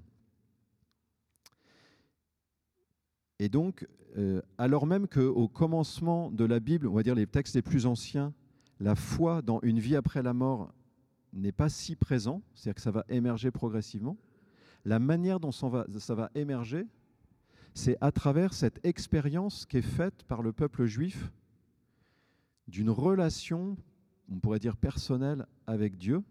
Et 3.39 3.49
donc, 3.49 3.87
euh, 4.17 4.41
alors 4.59 4.87
même 4.87 5.09
qu'au 5.09 5.49
commencement 5.49 6.31
de 6.31 6.45
la 6.45 6.61
Bible, 6.61 6.87
on 6.87 6.95
va 6.95 7.03
dire 7.03 7.17
les 7.17 7.27
textes 7.27 7.57
les 7.57 7.63
plus 7.63 7.87
anciens, 7.87 8.33
la 8.81 8.95
foi 8.95 9.43
dans 9.43 9.61
une 9.63 9.81
vie 9.81 9.97
après 9.97 10.23
la 10.23 10.33
mort 10.33 10.73
n'est 11.35 11.53
pas 11.53 11.69
si 11.69 11.97
présent, 11.97 12.43
c'est-à-dire 12.55 12.77
que 12.77 12.81
ça 12.81 12.91
va 12.91 13.05
émerger 13.09 13.51
progressivement, 13.51 14.17
la 14.85 14.99
manière 14.99 15.41
dont 15.41 15.53
ça 15.53 15.69
va, 15.69 15.87
ça 15.99 16.15
va 16.15 16.31
émerger, 16.35 16.87
c'est 17.75 17.97
à 18.01 18.13
travers 18.13 18.55
cette 18.55 18.85
expérience 18.87 19.67
qui 19.67 19.79
est 19.79 19.83
faite 19.83 20.23
par 20.25 20.43
le 20.43 20.53
peuple 20.53 20.85
juif 20.87 21.31
d'une 22.69 22.91
relation, 22.91 23.77
on 24.31 24.39
pourrait 24.39 24.59
dire 24.59 24.77
personnelle, 24.77 25.47
avec 25.67 25.97
Dieu, 25.97 26.23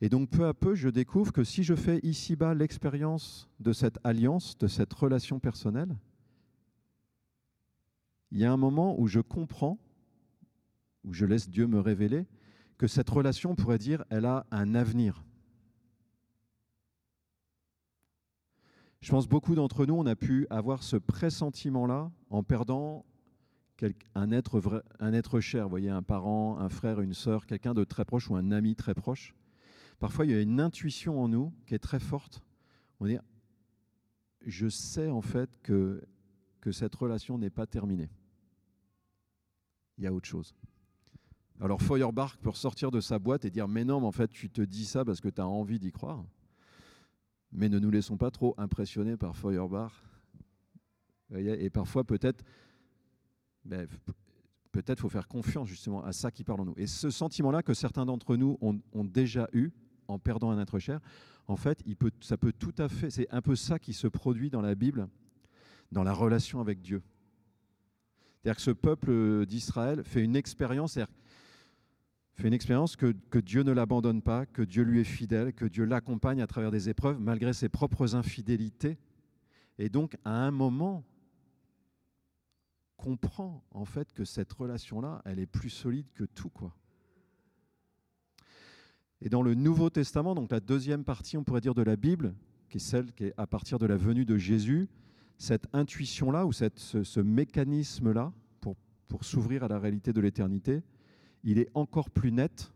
et 0.00 0.08
donc 0.08 0.30
peu 0.30 0.46
à 0.46 0.52
peu, 0.52 0.74
je 0.74 0.88
découvre 0.88 1.32
que 1.32 1.44
si 1.44 1.62
je 1.62 1.74
fais 1.74 2.00
ici-bas 2.02 2.54
l'expérience 2.54 3.48
de 3.60 3.72
cette 3.72 4.00
alliance, 4.02 4.58
de 4.58 4.66
cette 4.66 4.92
relation 4.92 5.38
personnelle, 5.38 5.96
il 8.32 8.38
y 8.38 8.44
a 8.44 8.52
un 8.52 8.56
moment 8.56 8.98
où 8.98 9.06
je 9.06 9.20
comprends, 9.20 9.78
où 11.04 11.12
je 11.12 11.24
laisse 11.24 11.48
Dieu 11.48 11.68
me 11.68 11.78
révéler, 11.78 12.26
que 12.82 12.88
cette 12.88 13.10
relation, 13.10 13.52
on 13.52 13.54
pourrait 13.54 13.78
dire, 13.78 14.04
elle 14.10 14.24
a 14.24 14.44
un 14.50 14.74
avenir. 14.74 15.22
Je 19.00 19.08
pense 19.12 19.28
beaucoup 19.28 19.54
d'entre 19.54 19.86
nous, 19.86 19.94
on 19.94 20.04
a 20.04 20.16
pu 20.16 20.48
avoir 20.50 20.82
ce 20.82 20.96
pressentiment-là 20.96 22.10
en 22.28 22.42
perdant 22.42 23.06
un 24.16 24.32
être, 24.32 25.38
cher, 25.38 25.68
voyez, 25.68 25.90
un 25.90 26.02
parent, 26.02 26.58
un 26.58 26.68
frère, 26.68 27.00
une 27.00 27.14
sœur, 27.14 27.46
quelqu'un 27.46 27.72
de 27.72 27.84
très 27.84 28.04
proche 28.04 28.28
ou 28.28 28.34
un 28.34 28.50
ami 28.50 28.74
très 28.74 28.94
proche. 28.94 29.32
Parfois, 30.00 30.26
il 30.26 30.32
y 30.32 30.34
a 30.34 30.40
une 30.40 30.58
intuition 30.58 31.22
en 31.22 31.28
nous 31.28 31.52
qui 31.66 31.76
est 31.76 31.78
très 31.78 32.00
forte. 32.00 32.42
On 32.98 33.06
dit, 33.06 33.18
je 34.44 34.66
sais 34.66 35.08
en 35.08 35.22
fait 35.22 35.50
que 35.62 36.02
cette 36.72 36.96
relation 36.96 37.38
n'est 37.38 37.48
pas 37.48 37.68
terminée. 37.68 38.10
Il 39.98 40.02
y 40.02 40.08
a 40.08 40.12
autre 40.12 40.26
chose. 40.26 40.52
Alors 41.60 41.80
Feuerbach 41.80 42.36
peut 42.38 42.52
sortir 42.52 42.90
de 42.90 43.00
sa 43.00 43.18
boîte 43.18 43.44
et 43.44 43.50
dire, 43.50 43.68
mais 43.68 43.84
non, 43.84 44.00
mais 44.00 44.06
en 44.06 44.12
fait, 44.12 44.28
tu 44.28 44.50
te 44.50 44.62
dis 44.62 44.84
ça 44.84 45.04
parce 45.04 45.20
que 45.20 45.28
tu 45.28 45.40
as 45.40 45.46
envie 45.46 45.78
d'y 45.78 45.92
croire. 45.92 46.24
mais 47.52 47.68
ne 47.68 47.78
nous 47.78 47.90
laissons 47.90 48.16
pas 48.16 48.30
trop 48.30 48.54
impressionner 48.58 49.16
par 49.16 49.36
Feuerbach. 49.36 49.92
Et 51.34 51.70
parfois, 51.70 52.04
peut-être, 52.04 52.44
ben, 53.64 53.86
peut-être 54.72 55.00
faut 55.00 55.08
faire 55.08 55.28
confiance 55.28 55.68
justement 55.68 56.02
à 56.02 56.12
ça 56.12 56.30
qui 56.30 56.44
parle 56.44 56.62
en 56.62 56.64
nous. 56.64 56.74
Et 56.76 56.86
ce 56.86 57.10
sentiment-là 57.10 57.62
que 57.62 57.74
certains 57.74 58.04
d'entre 58.06 58.36
nous 58.36 58.58
ont, 58.60 59.04
déjà 59.04 59.48
eu 59.52 59.70
en 60.08 60.18
perdant 60.18 60.50
un 60.50 60.60
être 60.60 60.78
cher, 60.78 61.00
en 61.46 61.56
fait, 61.56 61.82
il 61.86 61.96
peut, 61.96 62.10
ça 62.20 62.36
peut 62.36 62.52
tout 62.52 62.74
à 62.78 62.88
fait, 62.88 63.10
c'est 63.10 63.28
un 63.30 63.42
peu 63.42 63.54
ça 63.54 63.78
qui 63.78 63.92
se 63.92 64.06
produit 64.06 64.50
dans 64.50 64.62
la 64.62 64.74
Bible, 64.74 65.08
dans 65.90 66.02
la 66.02 66.12
relation 66.12 66.60
avec 66.60 66.80
Dieu. 66.80 67.02
C'est-à-dire 68.42 68.56
que 68.56 68.62
ce 68.62 68.70
peuple 68.70 69.46
d'Israël 69.46 70.02
fait 70.04 70.22
une 70.22 70.36
expérience, 70.36 70.98
fait 72.34 72.48
une 72.48 72.54
expérience 72.54 72.96
que, 72.96 73.14
que 73.30 73.38
Dieu 73.38 73.62
ne 73.62 73.72
l'abandonne 73.72 74.22
pas, 74.22 74.46
que 74.46 74.62
Dieu 74.62 74.82
lui 74.82 75.00
est 75.00 75.04
fidèle, 75.04 75.52
que 75.52 75.66
Dieu 75.66 75.84
l'accompagne 75.84 76.40
à 76.40 76.46
travers 76.46 76.70
des 76.70 76.88
épreuves 76.88 77.20
malgré 77.20 77.52
ses 77.52 77.68
propres 77.68 78.14
infidélités. 78.14 78.98
Et 79.78 79.88
donc, 79.88 80.16
à 80.24 80.30
un 80.30 80.50
moment, 80.50 81.04
comprend 82.96 83.64
en 83.72 83.84
fait 83.84 84.12
que 84.12 84.24
cette 84.24 84.52
relation-là, 84.52 85.22
elle 85.24 85.40
est 85.40 85.46
plus 85.46 85.70
solide 85.70 86.06
que 86.14 86.24
tout, 86.24 86.50
quoi. 86.50 86.74
Et 89.20 89.28
dans 89.28 89.42
le 89.42 89.54
Nouveau 89.54 89.90
Testament, 89.90 90.34
donc 90.34 90.50
la 90.50 90.60
deuxième 90.60 91.04
partie, 91.04 91.36
on 91.36 91.44
pourrait 91.44 91.60
dire, 91.60 91.74
de 91.74 91.82
la 91.82 91.96
Bible, 91.96 92.34
qui 92.68 92.78
est 92.78 92.80
celle 92.80 93.12
qui 93.12 93.24
est 93.24 93.34
à 93.36 93.46
partir 93.46 93.78
de 93.78 93.86
la 93.86 93.96
venue 93.96 94.24
de 94.24 94.36
Jésus, 94.36 94.88
cette 95.38 95.66
intuition-là, 95.72 96.44
ou 96.46 96.52
cette, 96.52 96.78
ce, 96.78 97.20
mécanisme-là, 97.20 98.32
pour, 98.60 98.76
pour 99.06 99.24
s'ouvrir 99.24 99.62
à 99.62 99.68
la 99.68 99.78
réalité 99.78 100.12
de 100.12 100.20
l'éternité, 100.20 100.82
il 101.44 101.58
est 101.58 101.70
encore 101.74 102.10
plus 102.10 102.32
net 102.32 102.72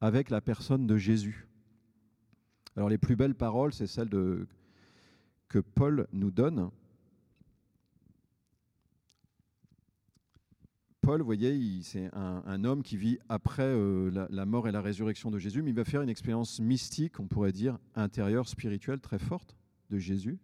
avec 0.00 0.30
la 0.30 0.40
personne 0.40 0.86
de 0.86 0.96
Jésus. 0.96 1.46
Alors 2.76 2.88
les 2.88 2.98
plus 2.98 3.16
belles 3.16 3.34
paroles, 3.34 3.72
c'est 3.72 3.86
celles 3.86 4.10
que 5.48 5.58
Paul 5.58 6.06
nous 6.12 6.30
donne 6.30 6.70
Paul, 11.06 11.20
vous 11.20 11.26
voyez, 11.26 11.82
c'est 11.84 12.10
un, 12.14 12.64
homme 12.64 12.82
qui 12.82 12.96
vit 12.96 13.20
après 13.28 13.62
euh, 13.62 14.26
la, 14.28 14.44
mort 14.44 14.66
et 14.66 14.72
la 14.72 14.80
résurrection 14.80 15.30
de 15.30 15.38
Jésus, 15.38 15.62
mais 15.62 15.70
il 15.70 15.76
va 15.76 15.84
faire 15.84 16.02
une 16.02 16.08
expérience 16.08 16.58
mystique, 16.58 17.20
on 17.20 17.28
pourrait 17.28 17.52
dire, 17.52 17.78
intérieure, 17.94 18.48
spirituelle, 18.48 18.98
très 18.98 19.20
forte 19.20 19.56
de 19.90 19.98
Jésus. 19.98 20.36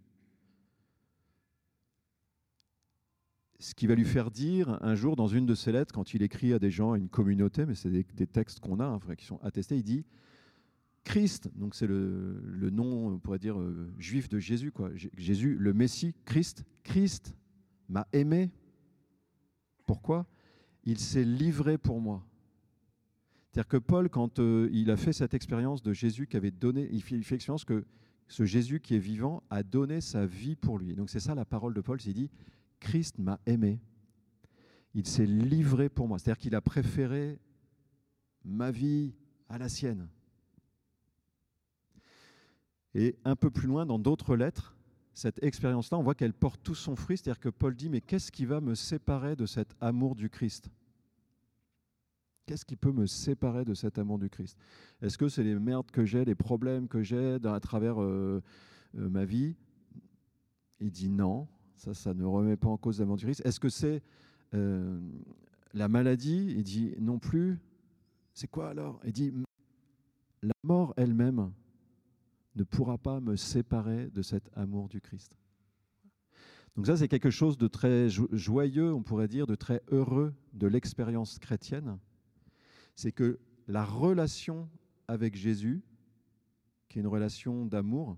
Ce 3.63 3.77
qui 3.77 3.87
va 3.87 3.95
lui 3.95 4.05
faire 4.05 4.33
dire 4.33 4.77
un 4.83 4.97
jour 4.97 5.15
dans 5.15 5.29
une 5.29 5.47
de 5.47 5.55
ses 5.55 5.71
lettres, 5.71 5.95
quand 5.95 6.15
il 6.15 6.23
écrit 6.23 6.53
à 6.53 6.59
des 6.59 6.73
gens, 6.73 6.95
à 6.95 6.99
une 6.99 7.09
communauté, 7.09 7.65
mais 7.65 7.77
c'est 7.77 7.91
des, 7.91 8.27
textes 8.27 8.59
qu'on 8.59 8.81
a, 8.81 8.85
hein, 8.85 8.99
qui 9.17 9.25
sont 9.25 9.39
attestés, 9.41 9.77
il 9.77 9.85
dit 9.85 10.05
Christ, 11.05 11.49
donc 11.55 11.77
c'est 11.77 11.87
le, 11.87 12.71
nom, 12.73 13.07
on 13.07 13.19
pourrait 13.21 13.39
dire, 13.39 13.61
euh, 13.61 13.89
juif 14.01 14.29
de 14.29 14.41
Jésus, 14.41 14.73
quoi. 14.73 14.91
Jésus, 15.17 15.55
le 15.55 15.73
Messie, 15.73 16.13
Christ, 16.25 16.65
Christ 16.83 17.37
m'a 17.89 18.09
aimé. 18.13 18.51
Pourquoi? 19.87 20.27
Il 20.83 20.99
s'est 20.99 21.25
livré 21.25 21.79
pour 21.79 22.01
moi. 22.01 22.27
C'est-à-dire 23.53 23.69
que 23.69 23.77
Paul, 23.77 24.09
quand 24.09 24.41
euh, 24.41 24.69
il 24.73 24.91
a 24.91 24.97
fait 24.97 25.13
cette 25.13 25.35
expérience 25.35 25.85
de 25.85 25.93
Jésus 25.93 26.27
qui 26.27 26.37
avait 26.37 26.51
donné, 26.51 26.89
il 26.91 27.01
fait, 27.01 27.15
l'expérience 27.15 27.65
que 27.65 27.85
ce 28.27 28.45
Jésus 28.45 28.81
qui 28.81 28.97
est 28.97 28.99
vivant 28.99 29.45
a 29.51 29.63
donné 29.63 30.01
sa 30.01 30.27
vie 30.27 30.57
pour 30.57 30.81
lui. 30.81 30.97
Donc 30.97 31.11
c'est 31.11 31.21
ça 31.21 31.37
la 31.37 31.45
parole 31.45 31.75
de 31.75 31.81
Paul, 31.81 32.01
il 32.05 32.15
dit, 32.15 32.31
Christ 32.83 33.19
m'a 33.19 33.39
aimé, 33.47 33.81
il 34.93 35.07
s'est 35.07 35.25
livré 35.25 35.89
pour 35.89 36.09
moi. 36.09 36.19
C'est-à-dire 36.19 36.41
qu'il 36.41 36.55
a 36.57 36.61
préféré 36.61 37.39
ma 38.45 38.71
vie 38.71 39.15
à 39.49 39.57
la 39.57 39.69
sienne. 39.69 40.09
Et 42.95 43.17
un 43.25 43.37
peu 43.37 43.51
plus 43.51 43.69
loin, 43.69 43.87
dans 43.87 44.01
d'autres 44.01 44.37
lettres, 44.37 44.77
cette 45.15 45.43
expérience-là, 45.43 45.97
on 45.97 46.03
voit 46.03 46.17
qu'elle 46.17 46.35
porte 46.35 46.61
tout 46.63 46.75
son 46.75 46.97
fruit. 46.97 47.17
C'est-à-dire 47.17 47.41
que 47.41 47.49
Paul 47.49 47.75
dit, 47.75 47.89
mais 47.89 48.01
qu'est-ce 48.01 48.33
qui 48.33 48.45
va 48.45 48.61
me 48.61 48.75
séparer 48.75 49.37
de 49.37 49.47
cet 49.47 49.75
amour 49.81 50.17
du 50.17 50.29
Christ? 50.29 50.69
Qu'est-ce 52.45 52.65
qui 52.65 52.77
peut 52.77 52.93
me 52.93 53.07
séparer 53.07 53.65
de 53.65 53.75
cet 53.75 53.97
amour 53.99 54.19
du 54.19 54.29
Christ? 54.29 54.59
Est-ce 55.01 55.17
que 55.17 55.29
c'est 55.29 55.45
les 55.45 55.55
merdes 55.55 55.91
que 55.93 56.05
j'ai, 56.05 56.25
les 56.25 56.35
problèmes 56.35 56.89
que 56.89 57.03
j'ai 57.03 57.39
à 57.45 57.61
travers 57.61 58.03
euh, 58.03 58.43
euh, 58.99 59.09
ma 59.09 59.25
vie? 59.25 59.55
Il 60.81 60.91
dit 60.91 61.09
non, 61.09 61.47
ça, 61.77 61.95
ça 61.95 62.15
ne 62.15 62.25
remet 62.25 62.57
pas 62.57 62.69
en 62.69 62.77
cause 62.77 63.05
Christ. 63.19 63.43
Est-ce 63.45 63.61
que 63.61 63.69
c'est 63.69 64.03
euh, 64.55 65.01
la 65.75 65.89
maladie? 65.89 66.55
Il 66.57 66.63
dit 66.63 66.95
non 66.99 67.19
plus. 67.19 67.59
C'est 68.35 68.49
quoi 68.49 68.71
alors? 68.71 69.01
Il 69.05 69.13
dit 69.13 69.33
la 70.43 70.55
mort 70.63 70.95
elle-même 70.97 71.53
ne 72.55 72.65
pourra 72.65 72.99
pas 72.99 73.21
me 73.21 73.37
séparer 73.37 74.11
de 74.11 74.23
cet 74.23 74.51
amour 74.55 74.89
du 74.89 75.01
Christ. 75.01 75.37
Donc 76.77 76.87
ça, 76.87 76.97
c'est 76.97 77.09
quelque 77.09 77.31
chose 77.31 77.59
de 77.59 77.69
très 77.69 78.09
joyeux, 78.09 78.93
on 78.93 79.03
pourrait 79.03 79.29
dire, 79.29 79.47
de 79.47 79.55
très 79.55 79.83
heureux 79.91 80.35
de 80.55 80.67
l'expérience 80.67 81.39
chrétienne. 81.39 81.99
C'est 82.95 83.13
que 83.13 83.39
la 83.69 83.85
relation 83.85 84.69
avec 85.07 85.37
Jésus, 85.37 85.83
qui 86.89 86.99
est 86.99 87.03
une 87.03 87.09
relation 87.09 87.67
d'amour, 87.67 88.17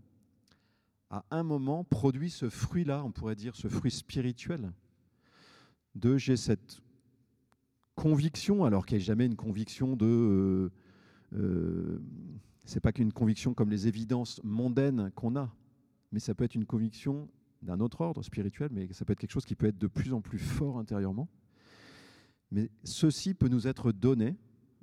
à 1.15 1.25
un 1.31 1.45
moment 1.45 1.85
produit 1.85 2.29
ce 2.29 2.49
fruit-là, 2.49 3.05
on 3.05 3.13
pourrait 3.13 3.37
dire 3.37 3.55
ce 3.55 3.69
fruit 3.69 3.93
spirituel, 3.93 4.73
de 5.95 6.17
j'ai 6.17 6.37
cette 6.37 6.83
conviction, 7.95 8.65
alors 8.65 8.85
qu'il 8.85 8.99
n'y 8.99 9.05
a 9.05 9.07
jamais 9.07 9.27
une 9.27 9.37
conviction 9.37 9.95
de... 9.95 10.07
Euh, 10.07 10.73
euh, 11.35 12.03
c'est 12.65 12.81
pas 12.81 12.91
qu'une 12.91 13.13
conviction 13.13 13.55
comme 13.55 13.71
les 13.71 13.87
évidences 13.87 14.41
mondaines 14.43 15.13
qu'on 15.15 15.37
a, 15.37 15.55
mais 16.11 16.19
ça 16.19 16.35
peut 16.35 16.43
être 16.43 16.57
une 16.57 16.67
conviction 16.67 17.29
d'un 17.63 17.79
autre 17.79 18.01
ordre 18.01 18.23
spirituel, 18.23 18.71
mais 18.73 18.93
ça 18.93 19.05
peut 19.05 19.13
être 19.13 19.21
quelque 19.21 19.31
chose 19.31 19.45
qui 19.45 19.55
peut 19.55 19.67
être 19.67 19.79
de 19.79 19.87
plus 19.87 20.13
en 20.13 20.21
plus 20.21 20.41
fort 20.41 20.79
intérieurement. 20.79 21.29
Mais 22.51 22.71
ceci 22.83 23.35
peut 23.35 23.49
nous 23.49 23.69
être 23.69 23.93
donné, 23.93 24.37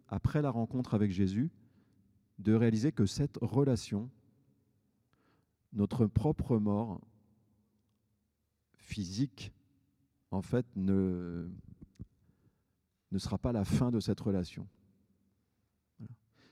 après 0.08 0.42
la 0.42 0.50
rencontre 0.50 0.94
avec 0.94 1.12
Jésus, 1.12 1.52
de 2.40 2.54
réaliser 2.54 2.94
que 2.94 3.06
cette 3.06 3.38
relation, 3.42 4.10
notre 5.74 6.06
propre 6.06 6.58
mort 6.58 7.02
physique, 8.74 9.54
en 10.32 10.42
fait, 10.42 10.66
ne, 10.76 11.50
ne 13.12 13.18
sera 13.18 13.38
pas 13.38 13.52
la 13.52 13.66
fin 13.66 13.92
de 13.92 14.00
cette 14.00 14.20
relation. 14.20 14.68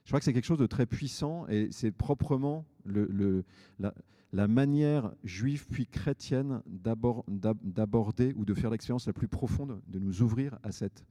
Je 0.10 0.12
crois 0.12 0.20
que 0.20 0.26
c'est 0.26 0.34
quelque 0.34 0.46
chose 0.46 0.58
de 0.58 0.66
très 0.66 0.88
puissant 0.88 1.48
et 1.50 1.70
c'est 1.72 1.92
proprement 1.92 2.66
le, 2.84 3.46
la, 3.78 4.48
manière 4.48 5.14
juive 5.24 5.68
puis 5.68 5.86
chrétienne 5.86 6.64
d'aborder 6.66 8.34
ou 8.36 8.44
de 8.44 8.54
faire 8.56 8.72
l'expérience 8.72 9.06
la 9.06 9.14
plus 9.14 9.28
profonde, 9.28 9.80
de 9.88 10.00
nous 10.00 10.24
ouvrir 10.24 10.58
à 10.64 10.72
cette, 10.72 11.06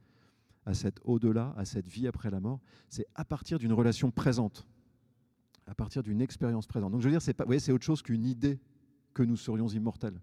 à 0.65 0.73
cette 0.73 0.99
au-delà, 1.05 1.53
à 1.55 1.63
cette 1.63 1.87
vie 1.87 2.07
après 2.07 2.29
la 2.29 2.41
mort. 2.41 2.59
C'est 2.89 3.07
à 3.15 3.23
partir 3.23 3.57
d'une 3.57 3.71
relation 3.71 4.11
présente, 4.11 4.67
à 5.69 5.75
partir 5.75 6.01
d'une 6.01 6.19
expérience 6.19 6.65
présente. 6.65 6.91
Donc 6.91 7.01
je 7.01 7.05
veux 7.05 7.11
dire, 7.11 7.21
c'est 7.21 7.35
pas, 7.35 7.45
c'est 7.59 7.71
autre 7.71 7.85
chose 7.85 8.01
qu'une 8.01 8.25
idée 8.25 8.59
que 9.13 9.21
nous 9.21 9.37
serions 9.37 9.67
immortels. 9.67 10.19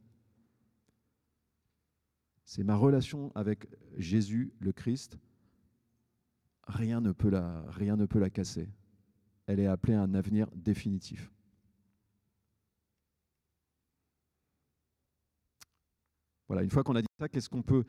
C'est 2.44 2.64
ma 2.64 2.74
relation 2.74 3.30
avec 3.36 3.68
Jésus, 3.96 4.52
le 4.58 4.72
Christ, 4.72 5.18
rien 6.66 7.00
ne 7.00 7.12
peut 7.12 7.30
la, 7.30 7.64
rien 7.68 7.96
ne 7.96 8.06
peut 8.06 8.18
la 8.18 8.28
casser. 8.28 8.68
Elle 9.46 9.60
est 9.60 9.66
appelée 9.66 9.94
à 9.94 10.02
un 10.02 10.14
avenir 10.14 10.48
définitif. 10.52 11.30
Voilà, 16.48 16.62
une 16.62 16.70
fois 16.70 16.82
qu'on 16.82 16.96
a 16.96 17.02
dit 17.02 17.08
ça, 17.20 17.28
qu'est-ce 17.28 17.48
qu'on 17.48 17.62
peut 17.62 17.84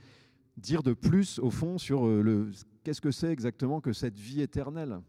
dire 0.57 0.83
de 0.83 0.93
plus 0.93 1.39
au 1.39 1.49
fond 1.49 1.77
sur 1.79 2.05
euh, 2.05 2.21
le 2.21 2.51
qu'est-ce 2.83 3.01
que 3.01 3.11
c'est 3.11 3.31
exactement 3.31 3.81
que 3.81 3.93
cette 3.93 4.19
vie 4.19 4.41
éternelle? 4.41 5.01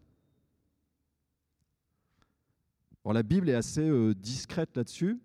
La 3.13 3.23
Bible 3.23 3.49
est 3.49 3.55
assez 3.55 3.89
euh, 3.89 4.15
discrète 4.15 4.77
là-dessus. 4.77 5.19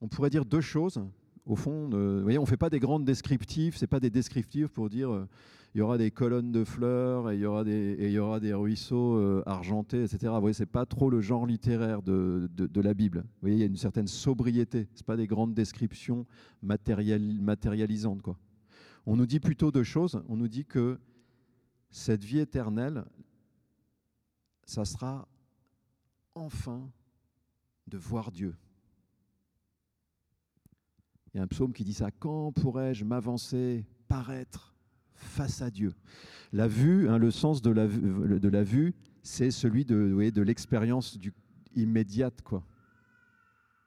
On 0.00 0.08
pourrait 0.08 0.30
dire 0.30 0.44
deux 0.44 0.60
choses. 0.60 1.02
Au 1.46 1.56
fond, 1.56 1.90
euh, 1.92 2.16
vous 2.18 2.22
voyez, 2.22 2.38
on 2.38 2.42
ne 2.42 2.46
fait 2.46 2.56
pas 2.56 2.70
des 2.70 2.78
grandes 2.78 3.04
descriptives, 3.04 3.76
ce 3.76 3.84
n'est 3.84 3.88
pas 3.88 4.00
des 4.00 4.10
descriptives 4.10 4.68
pour 4.68 4.88
dire 4.88 5.26
il 5.74 5.78
y 5.78 5.80
aura 5.80 5.96
des 5.96 6.10
colonnes 6.10 6.52
de 6.52 6.64
fleurs 6.64 7.30
et 7.30 7.36
il 7.36 7.40
y 7.40 7.46
aura 7.46 7.64
des, 7.64 8.52
ruisseaux 8.52 9.16
euh, 9.16 9.42
argentés, 9.46 10.02
etc. 10.02 10.18
Vous 10.34 10.40
voyez, 10.40 10.52
c'est 10.52 10.66
pas 10.66 10.84
trop 10.84 11.08
le 11.08 11.22
genre 11.22 11.46
littéraire 11.46 12.02
de, 12.02 12.48
la 12.74 12.94
Bible. 12.94 13.20
Vous 13.20 13.40
voyez, 13.40 13.56
il 13.56 13.60
y 13.60 13.62
a 13.62 13.66
une 13.66 13.76
certaine 13.76 14.06
sobriété. 14.06 14.88
C'est 14.94 15.06
pas 15.06 15.16
des 15.16 15.26
grandes 15.26 15.54
descriptions 15.54 16.26
matérialisantes, 16.62 18.20
quoi. 18.20 18.36
On 19.06 19.16
nous 19.16 19.26
dit 19.26 19.40
plutôt 19.40 19.72
deux 19.72 19.82
choses. 19.82 20.22
On 20.28 20.36
nous 20.36 20.46
dit 20.46 20.64
que 20.64 20.98
cette 21.90 22.22
vie 22.22 22.38
éternelle, 22.38 23.04
ça 24.64 24.84
sera 24.84 25.26
enfin 26.34 26.90
de 27.86 27.98
voir 27.98 28.30
Dieu. 28.30 28.54
Il 31.32 31.38
y 31.38 31.40
a 31.40 31.42
un 31.42 31.48
psaume 31.48 31.72
qui 31.72 31.84
dit 31.84 31.94
ça. 31.94 32.10
Quand 32.10 32.52
pourrais-je 32.52 33.04
m'avancer, 33.04 33.86
paraître 34.08 34.74
face 35.14 35.62
à 35.62 35.70
Dieu? 35.70 35.94
La 36.52 36.68
vue, 36.68 37.08
hein, 37.08 37.18
le 37.18 37.30
sens 37.30 37.62
de 37.62 37.70
la, 37.70 37.86
de 37.86 38.48
la 38.48 38.62
vue, 38.62 38.94
c'est 39.22 39.50
celui 39.50 39.84
de, 39.84 40.42
l'expérience 40.42 41.18
immédiate. 41.74 42.42
Quoi. 42.42 42.64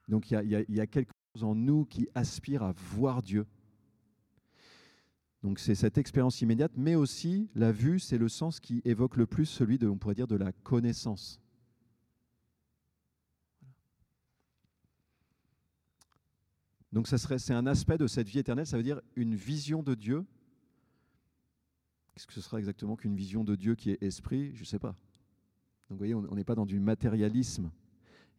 Donc 0.08 0.30
il 0.30 0.40
y, 0.42 0.74
y 0.74 0.80
a, 0.80 0.86
quelque 0.86 1.12
chose 1.34 1.44
en 1.44 1.54
nous 1.54 1.84
qui 1.84 2.08
aspire 2.14 2.62
à 2.62 2.72
voir 2.72 3.22
Dieu. 3.22 3.46
Donc 5.42 5.60
c'est 5.60 5.76
cette 5.76 5.98
expérience 5.98 6.40
immédiate, 6.42 6.72
mais 6.76 6.96
aussi 6.96 7.48
la 7.54 7.70
vue, 7.70 8.00
c'est 8.00 8.18
le 8.18 8.28
sens 8.28 8.58
qui 8.58 8.82
évoque 8.84 9.16
le 9.16 9.26
plus 9.26 9.46
celui 9.46 9.78
de, 9.78 9.86
on 9.86 9.96
pourrait 9.96 10.16
dire, 10.16 10.26
de 10.26 10.34
la 10.34 10.50
connaissance. 10.50 11.40
Donc 16.92 17.08
ça 17.08 17.18
serait, 17.18 17.38
c'est 17.38 17.54
un 17.54 17.66
aspect 17.66 17.98
de 17.98 18.06
cette 18.06 18.28
vie 18.28 18.38
éternelle, 18.38 18.66
ça 18.66 18.76
veut 18.76 18.82
dire 18.82 19.00
une 19.16 19.34
vision 19.34 19.82
de 19.82 19.94
Dieu. 19.94 20.24
Qu'est-ce 22.14 22.26
que 22.26 22.32
ce 22.32 22.40
sera 22.40 22.58
exactement 22.58 22.96
qu'une 22.96 23.16
vision 23.16 23.44
de 23.44 23.54
Dieu 23.54 23.74
qui 23.74 23.90
est 23.90 24.02
esprit? 24.02 24.54
Je 24.54 24.60
ne 24.60 24.66
sais 24.66 24.78
pas. 24.78 24.96
Donc 25.88 25.90
vous 25.90 25.98
voyez, 25.98 26.14
on 26.14 26.34
n'est 26.34 26.44
pas 26.44 26.54
dans 26.54 26.66
du 26.66 26.80
matérialisme. 26.80 27.70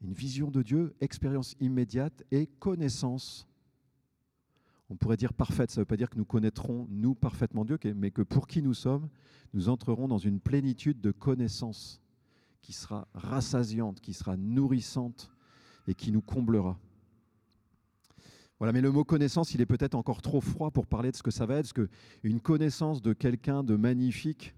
Une 0.01 0.13
vision 0.13 0.51
de 0.51 0.62
Dieu, 0.62 0.96
expérience 1.01 1.56
immédiate 1.60 2.24
et 2.32 2.48
connaissance. 2.48 3.48
On 4.89 4.96
pourrait 4.96 5.18
dire 5.18 5.34
parfaite, 5.34 5.70
ça 5.70 5.80
ne 5.80 5.82
veut 5.82 5.86
pas 5.86 5.98
dire 5.98 6.10
que 6.10 6.18
nous 6.18 6.25
connaîtrons, 6.25 6.88
nous, 6.89 7.13
parfaitement 7.13 7.66
Dieu, 7.66 7.77
mais 7.96 8.12
que 8.12 8.22
pour 8.22 8.48
qui 8.48 8.62
nous 8.62 8.74
sommes, 8.74 9.10
nous 9.54 9.70
entrerons 9.70 10.08
dans 10.08 10.18
une 10.18 10.39
plénitude 10.39 11.01
de 11.01 11.12
connaissance 11.12 12.01
qui 12.62 12.74
sera 12.74 13.08
rassasiante, 13.13 14.01
qui 14.01 14.13
sera 14.13 14.38
nourrissante 14.38 15.30
et 15.88 15.94
qui 15.94 16.12
nous 16.12 16.22
comblera. 16.22 16.80
Voilà, 18.60 18.74
mais 18.74 18.82
le 18.82 18.92
mot 18.92 19.04
connaissance, 19.04 19.54
il 19.54 19.62
est 19.62 19.68
peut-être 19.68 19.94
encore 19.94 20.22
trop 20.22 20.42
froid 20.42 20.72
pour 20.72 20.88
parler 20.88 21.12
de 21.12 21.16
ce 21.16 21.22
que 21.22 21.30
ça 21.30 21.46
va 21.46 21.56
être, 21.56 21.74
parce 21.74 21.88
qu'une 21.88 22.40
connaissance 22.40 23.02
de 23.02 23.14
quelqu'un 23.14 23.64
de 23.64 23.76
magnifique, 23.76 24.56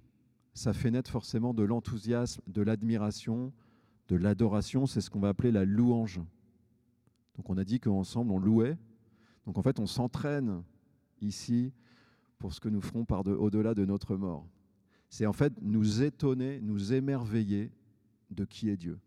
ça 0.54 0.72
fait 0.74 0.92
naître 0.92 1.12
forcément 1.12 1.54
de 1.54 1.64
l'enthousiasme, 1.64 2.42
de 2.48 2.62
l'admiration, 2.62 3.52
de 4.08 4.16
l'adoration, 4.16 4.86
c'est 4.86 5.02
ce 5.02 5.10
qu'on 5.10 5.20
va 5.20 5.30
appeler 5.30 5.52
la 5.52 5.66
louange. 5.66 6.22
Donc 7.36 7.50
on 7.50 7.58
a 7.58 7.64
dit 7.64 7.80
qu'ensemble 7.80 8.32
on 8.32 8.40
louait, 8.40 8.78
donc 9.46 9.58
en 9.58 9.62
fait 9.62 9.80
on 9.80 9.86
s'entraîne 9.86 10.64
ici 11.22 11.74
pour 12.38 12.54
ce 12.54 12.60
que 12.60 12.70
nous 12.70 12.82
ferons 12.82 13.06
au-delà 13.10 13.74
de 13.74 13.86
notre 13.86 14.16
mort. 14.16 14.48
C'est 15.10 15.26
en 15.26 15.34
fait 15.34 15.54
nous 15.62 16.04
étonner, 16.04 16.60
nous 16.62 16.94
émerveiller 16.94 17.72
de 18.32 18.46
qui 18.46 18.70
est 18.70 18.78
Dieu. 18.78 19.00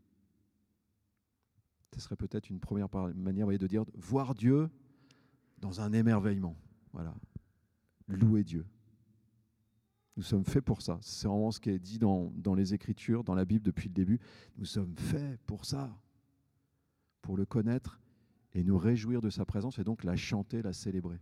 Ce 1.95 2.01
serait 2.01 2.17
peut-être 2.17 2.49
une 2.49 2.61
première 2.61 2.89
manière 3.15 3.47
de 3.47 3.67
dire 3.67 3.85
voir 3.95 4.35
Dieu 4.35 4.71
dans 5.63 5.81
un 5.81 5.93
émerveillement. 5.93 6.57
Voilà. 6.93 7.15
Louer 8.09 8.45
Dieu. 8.45 8.67
Nous 10.19 10.23
sommes 10.23 10.45
faits 10.45 10.65
pour 10.65 10.83
ça. 10.83 10.99
C'est 11.01 11.27
vraiment 11.27 11.51
ce 11.51 11.61
qui 11.61 11.71
est 11.71 11.79
dit 11.79 11.99
dans, 11.99 12.31
dans, 12.37 12.55
les 12.55 12.75
Écritures, 12.75 13.25
dans 13.25 13.35
la 13.35 13.47
Bible 13.47 13.65
depuis 13.65 13.89
le 13.89 13.95
début. 13.95 14.21
Nous 14.59 14.67
sommes 14.67 14.95
faits 14.99 15.41
pour 15.47 15.65
ça, 15.65 15.97
pour 17.23 17.39
le 17.39 17.47
connaître 17.47 17.99
et 18.53 18.63
nous 18.63 18.77
réjouir 18.77 19.23
de 19.23 19.31
sa 19.31 19.47
présence 19.47 19.79
et 19.79 19.85
donc 19.85 20.05
la 20.05 20.17
chanter, 20.17 20.61
la 20.61 20.75
célébrer. 20.75 21.19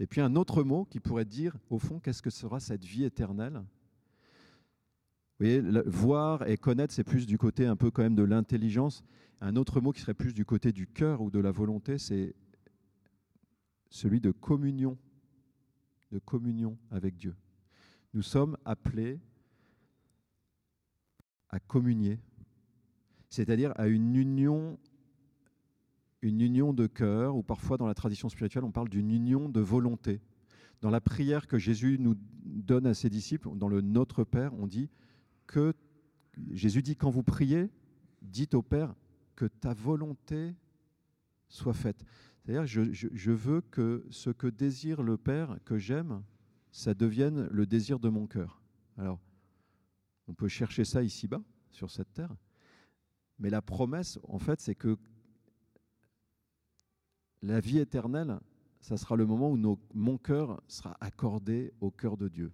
Et 0.00 0.06
puis 0.06 0.20
un 0.20 0.34
autre 0.34 0.64
mot 0.64 0.86
qui 0.86 0.98
pourrait 0.98 1.26
dire, 1.26 1.56
au 1.68 1.78
fond, 1.78 2.00
qu'est-ce 2.00 2.22
que 2.22 2.30
sera 2.30 2.58
cette 2.58 2.84
vie 2.84 3.04
éternelle? 3.04 3.62
Vous 5.38 5.46
voyez, 5.46 5.60
voir 5.86 6.48
et 6.48 6.56
connaître, 6.56 6.92
c'est 6.92 7.04
plus 7.04 7.26
du 7.26 7.38
côté 7.38 7.66
un 7.66 7.76
peu 7.76 7.90
quand 7.90 8.02
même 8.02 8.16
de 8.16 8.22
l'intelligence. 8.22 9.04
Un 9.40 9.56
autre 9.56 9.80
mot 9.80 9.92
qui 9.92 10.00
serait 10.00 10.14
plus 10.14 10.34
du 10.34 10.44
côté 10.44 10.72
du 10.72 10.86
cœur 10.86 11.20
ou 11.20 11.30
de 11.30 11.38
la 11.38 11.50
volonté, 11.50 11.98
c'est 11.98 12.34
celui 13.90 14.20
de 14.20 14.30
communion, 14.30 14.96
de 16.12 16.18
communion 16.18 16.78
avec 16.90 17.16
Dieu. 17.16 17.36
Nous 18.14 18.22
sommes 18.22 18.56
appelés 18.64 19.20
à 21.48 21.60
communier, 21.60 22.18
c'est-à-dire 23.28 23.72
à 23.76 23.88
une 23.88 24.14
union, 24.16 24.78
une 26.22 26.40
union 26.40 26.72
de 26.72 26.86
cœur, 26.86 27.36
ou 27.36 27.42
parfois 27.42 27.76
dans 27.76 27.86
la 27.86 27.94
tradition 27.94 28.28
spirituelle 28.28 28.64
on 28.64 28.72
parle 28.72 28.88
d'une 28.88 29.10
union 29.10 29.48
de 29.48 29.60
volonté. 29.60 30.20
Dans 30.80 30.90
la 30.90 31.00
prière 31.00 31.46
que 31.46 31.58
Jésus 31.58 31.98
nous 31.98 32.14
donne 32.44 32.86
à 32.86 32.94
ses 32.94 33.10
disciples, 33.10 33.50
dans 33.56 33.68
le 33.68 33.80
Notre 33.80 34.24
Père, 34.24 34.54
on 34.54 34.66
dit 34.66 34.88
que 35.46 35.74
Jésus 36.52 36.82
dit 36.82 36.96
quand 36.96 37.10
vous 37.10 37.22
priez, 37.22 37.68
dites 38.22 38.54
au 38.54 38.62
Père 38.62 38.94
que 39.36 39.44
ta 39.46 39.74
volonté 39.74 40.54
soit 41.50 41.74
faite. 41.74 42.04
C'est-à-dire, 42.40 42.66
je, 42.66 43.30
veux 43.30 43.60
que 43.60 44.06
ce 44.10 44.30
que 44.30 44.46
désire 44.46 45.02
le 45.02 45.18
Père, 45.18 45.58
que 45.64 45.76
j'aime, 45.76 46.22
ça 46.72 46.94
devienne 46.94 47.48
le 47.48 47.66
désir 47.66 47.98
de 47.98 48.08
mon 48.08 48.26
cœur. 48.26 48.62
Alors, 48.96 49.20
on 50.26 50.32
peut 50.32 50.48
chercher 50.48 50.84
ça 50.84 51.02
ici-bas, 51.02 51.42
sur 51.70 51.90
cette 51.90 52.12
terre, 52.14 52.34
mais 53.38 53.50
la 53.50 53.62
promesse, 53.62 54.18
en 54.24 54.38
fait, 54.38 54.60
c'est 54.60 54.74
que 54.74 54.96
la 57.42 57.60
vie 57.60 57.78
éternelle, 57.78 58.38
ça 58.80 58.96
sera 58.96 59.16
le 59.16 59.26
moment 59.26 59.50
où 59.50 59.78
mon 59.94 60.18
cœur 60.18 60.62
sera 60.68 60.96
accordé 61.00 61.72
au 61.80 61.90
cœur 61.90 62.16
de 62.16 62.28
Dieu. 62.28 62.52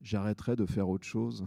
J'arrêterai 0.00 0.56
de 0.56 0.66
faire 0.66 0.88
autre 0.88 1.06
chose, 1.06 1.44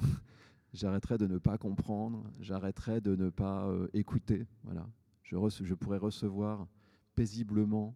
j'arrêterai 0.74 1.18
de 1.18 1.28
ne 1.28 1.38
pas 1.38 1.58
comprendre, 1.58 2.30
j'arrêterai 2.40 3.02
de 3.02 3.16
ne 3.16 3.30
pas 3.30 3.68
euh, 3.68 3.88
écouter. 3.94 4.46
Voilà 4.64 4.88
je, 5.28 5.74
pourrais 5.74 5.98
recevoir 5.98 6.68
paisiblement 7.16 7.96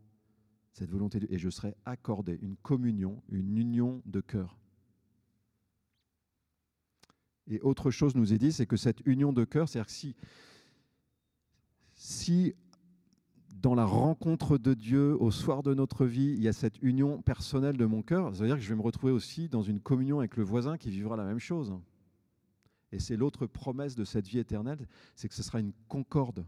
cette 0.73 0.89
volonté 0.89 1.19
et 1.29 1.37
je 1.37 1.49
serai 1.49 1.75
accordé 1.85 2.37
une 2.41 2.55
communion, 2.57 3.21
une 3.29 3.57
union 3.57 4.01
de 4.05 4.21
cœur. 4.21 4.57
Et 7.47 7.59
autre 7.61 7.91
chose 7.91 8.15
nous 8.15 8.33
est 8.33 8.37
dit, 8.37 8.51
c'est 8.51 8.65
que 8.65 8.77
cette 8.77 9.01
union 9.05 9.33
de 9.33 9.43
cœur, 9.43 9.67
c'est-à-dire 9.67 9.87
que 9.87 9.91
si, 9.91 10.15
si 11.93 12.55
dans 13.53 13.75
la 13.75 13.85
rencontre 13.85 14.57
de 14.57 14.73
Dieu 14.73 15.21
au 15.21 15.31
soir 15.31 15.61
de 15.61 15.73
notre 15.73 16.05
vie, 16.05 16.33
il 16.37 16.41
y 16.41 16.47
a 16.47 16.53
cette 16.53 16.81
union 16.81 17.21
personnelle 17.21 17.77
de 17.77 17.85
mon 17.85 18.01
cœur, 18.01 18.33
ça 18.35 18.41
veut 18.41 18.47
dire 18.47 18.55
que 18.55 18.63
je 18.63 18.69
vais 18.69 18.75
me 18.75 18.81
retrouver 18.81 19.11
aussi 19.11 19.49
dans 19.49 19.61
une 19.61 19.81
communion 19.81 20.19
avec 20.19 20.37
le 20.37 20.43
voisin 20.43 20.77
qui 20.77 20.89
vivra 20.89 21.17
la 21.17 21.25
même 21.25 21.39
chose. 21.39 21.73
Et 22.91 22.99
c'est 22.99 23.15
l'autre 23.15 23.45
promesse 23.45 23.95
de 23.95 24.03
cette 24.03 24.27
vie 24.27 24.39
éternelle, 24.39 24.87
c'est 25.15 25.29
que 25.29 25.35
ce 25.35 25.43
sera 25.43 25.59
une 25.59 25.73
concorde 25.87 26.45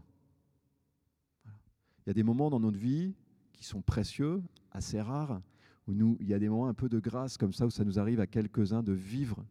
il 2.04 2.10
y 2.10 2.12
a 2.12 2.14
des 2.14 2.22
moments 2.22 2.50
dans 2.50 2.60
notre 2.60 2.78
vie 2.78 3.14
qui 3.52 3.64
sont 3.64 3.80
précieux, 3.80 4.42
assez 4.70 5.00
rares, 5.00 5.40
où 5.88 6.16
il 6.20 6.28
y 6.28 6.34
a 6.34 6.38
des 6.38 6.48
moments 6.48 6.68
un 6.68 6.74
peu 6.74 6.88
de 6.88 7.00
grâce 7.00 7.38
comme 7.38 7.52
ça, 7.52 7.66
où 7.66 7.70
ça 7.70 7.84
nous 7.84 7.98
arrive 7.98 8.20
à 8.20 8.26
quelques-uns 8.26 8.82
de 8.82 8.92
vivre 8.92 9.44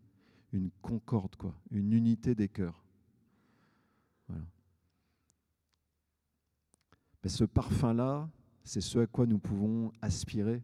une 0.52 0.70
concorde, 0.82 1.36
quoi, 1.36 1.56
une 1.72 1.94
unité 1.94 2.36
des 2.36 2.48
cœurs. 2.48 2.84
Mais 7.24 7.30
ce 7.30 7.44
parfum-là, 7.44 8.30
c'est 8.64 8.82
ce 8.82 9.00
à 9.00 9.08
quoi 9.08 9.26
nous 9.26 9.40
pouvons 9.40 9.92
aspirer 10.02 10.62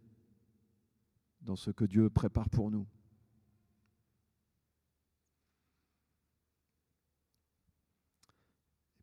dans 1.41 1.55
ce 1.55 1.71
que 1.71 1.85
Dieu 1.85 2.09
prépare 2.09 2.49
pour 2.49 2.69
nous. 2.69 2.85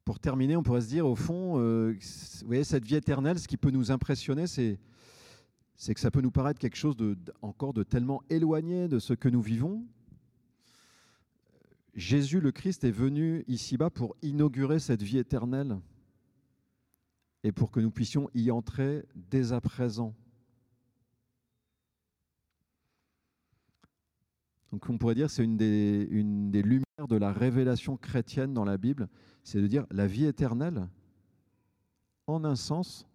Pour 0.06 0.20
terminer, 0.20 0.56
on 0.56 0.62
pourrait 0.62 0.82
se 0.82 0.88
dire, 0.88 1.04
au 1.04 1.16
fond, 1.16 1.58
euh, 1.58 1.92
vous 2.40 2.46
voyez, 2.46 2.62
cette 2.62 2.84
vie 2.84 2.94
éternelle, 2.94 3.40
ce 3.40 3.48
qui 3.48 3.56
peut 3.56 3.72
nous 3.72 3.90
impressionner, 3.90 4.46
c'est, 4.46 4.78
c'est 5.74 5.94
que 5.94 6.00
ça 6.00 6.12
peut 6.12 6.20
nous 6.20 6.30
paraître 6.30 6.60
quelque 6.60 6.76
chose 6.76 6.96
de, 6.96 7.18
encore 7.42 7.74
de 7.74 7.82
tellement 7.82 8.22
éloigné 8.30 8.86
de 8.86 9.00
ce 9.00 9.14
que 9.14 9.28
nous 9.28 9.42
vivons. 9.42 9.84
Jésus 11.96 12.40
le 12.40 12.52
Christ 12.52 12.84
est 12.84 12.92
venu 12.92 13.44
ici-bas 13.48 13.90
pour 13.90 14.14
inaugurer 14.22 14.78
cette 14.78 15.02
vie 15.02 15.18
éternelle 15.18 15.76
et 17.42 17.50
pour 17.50 17.72
que 17.72 17.80
nous 17.80 17.90
puissions 17.90 18.30
y 18.32 18.52
entrer 18.52 19.04
dès 19.16 19.52
à 19.52 19.60
présent. 19.60 20.14
Donc 24.72 24.88
on 24.88 24.98
pourrait 24.98 25.14
dire 25.14 25.30
c'est 25.30 25.44
une 25.44 25.56
des, 25.56 26.06
lumières 26.62 27.08
de 27.08 27.16
la 27.16 27.32
révélation 27.32 27.96
chrétienne 27.96 28.52
dans 28.52 28.64
la 28.64 28.76
Bible, 28.78 29.08
c'est 29.42 29.60
de 29.60 29.66
dire 29.66 29.86
la 29.90 30.06
vie 30.06 30.24
éternelle, 30.24 30.88
en 32.26 32.44
un 32.44 32.56
sens, 32.56 33.06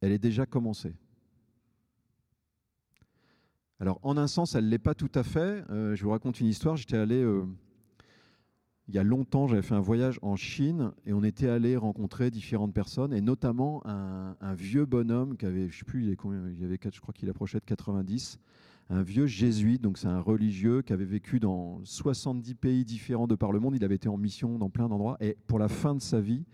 elle 0.00 0.12
est 0.12 0.18
déjà 0.18 0.46
commencée. 0.46 0.94
Alors, 3.78 3.98
en 4.02 4.16
un 4.16 4.28
sens, 4.28 4.54
elle 4.54 4.66
ne 4.66 4.70
l'est 4.70 4.78
pas 4.78 4.94
tout 4.94 5.10
à 5.14 5.24
fait. 5.24 5.64
Euh, 5.70 5.96
je 5.96 6.04
vous 6.04 6.10
raconte 6.10 6.38
une 6.38 6.46
histoire. 6.46 6.76
J'étais 6.76 6.96
allé, 6.96 7.20
euh, 7.20 7.44
il 8.86 8.94
y 8.94 8.98
a 8.98 9.02
longtemps, 9.02 9.48
j'avais 9.48 9.62
fait 9.62 9.74
un 9.74 9.80
voyage 9.80 10.18
en 10.22 10.36
Chine 10.36 10.92
et 11.04 11.12
on 11.12 11.24
était 11.24 11.48
allé 11.48 11.76
rencontrer 11.76 12.30
différentes 12.30 12.72
personnes 12.72 13.12
et 13.12 13.20
notamment 13.20 13.82
un, 13.86 14.54
vieux 14.54 14.86
bonhomme 14.86 15.36
qui 15.36 15.46
avait, 15.46 15.68
je 15.68 15.78
sais 15.78 15.84
plus, 15.84 16.04
il, 16.04 16.10
est 16.10 16.16
combien, 16.16 16.48
il 16.48 16.64
avait, 16.64 16.78
je 16.92 17.00
crois 17.00 17.12
qu'il 17.14 17.28
approchait 17.28 17.58
de 17.58 17.64
90, 17.64 18.38
un 18.90 19.02
vieux 19.02 19.26
jésuite, 19.26 19.80
donc 19.80 19.98
c'est 19.98 20.08
un 20.08 20.20
religieux 20.20 20.82
qui 20.82 20.92
avait 20.92 21.04
vécu 21.04 21.40
dans 21.40 21.80
70 21.84 22.54
pays 22.54 22.84
différents 22.84 23.26
de 23.26 23.34
par 23.34 23.52
le 23.52 23.60
monde. 23.60 23.74
Il 23.74 23.84
avait 23.84 23.94
été 23.94 24.08
en 24.08 24.18
mission 24.18 24.58
dans 24.58 24.70
plein 24.70 24.88
d'endroits. 24.88 25.16
Et 25.20 25.36
pour 25.46 25.58
la 25.58 25.68
fin 25.68 25.94
de 25.94 26.00
sa 26.00 26.20
vie, 26.20 26.44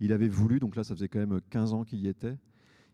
il 0.00 0.12
avait 0.12 0.28
voulu, 0.28 0.60
donc 0.60 0.76
là 0.76 0.84
ça 0.84 0.94
faisait 0.94 1.08
quand 1.08 1.20
même 1.20 1.40
15 1.50 1.72
ans 1.72 1.84
qu'il 1.84 2.00
y 2.00 2.08
était, 2.08 2.36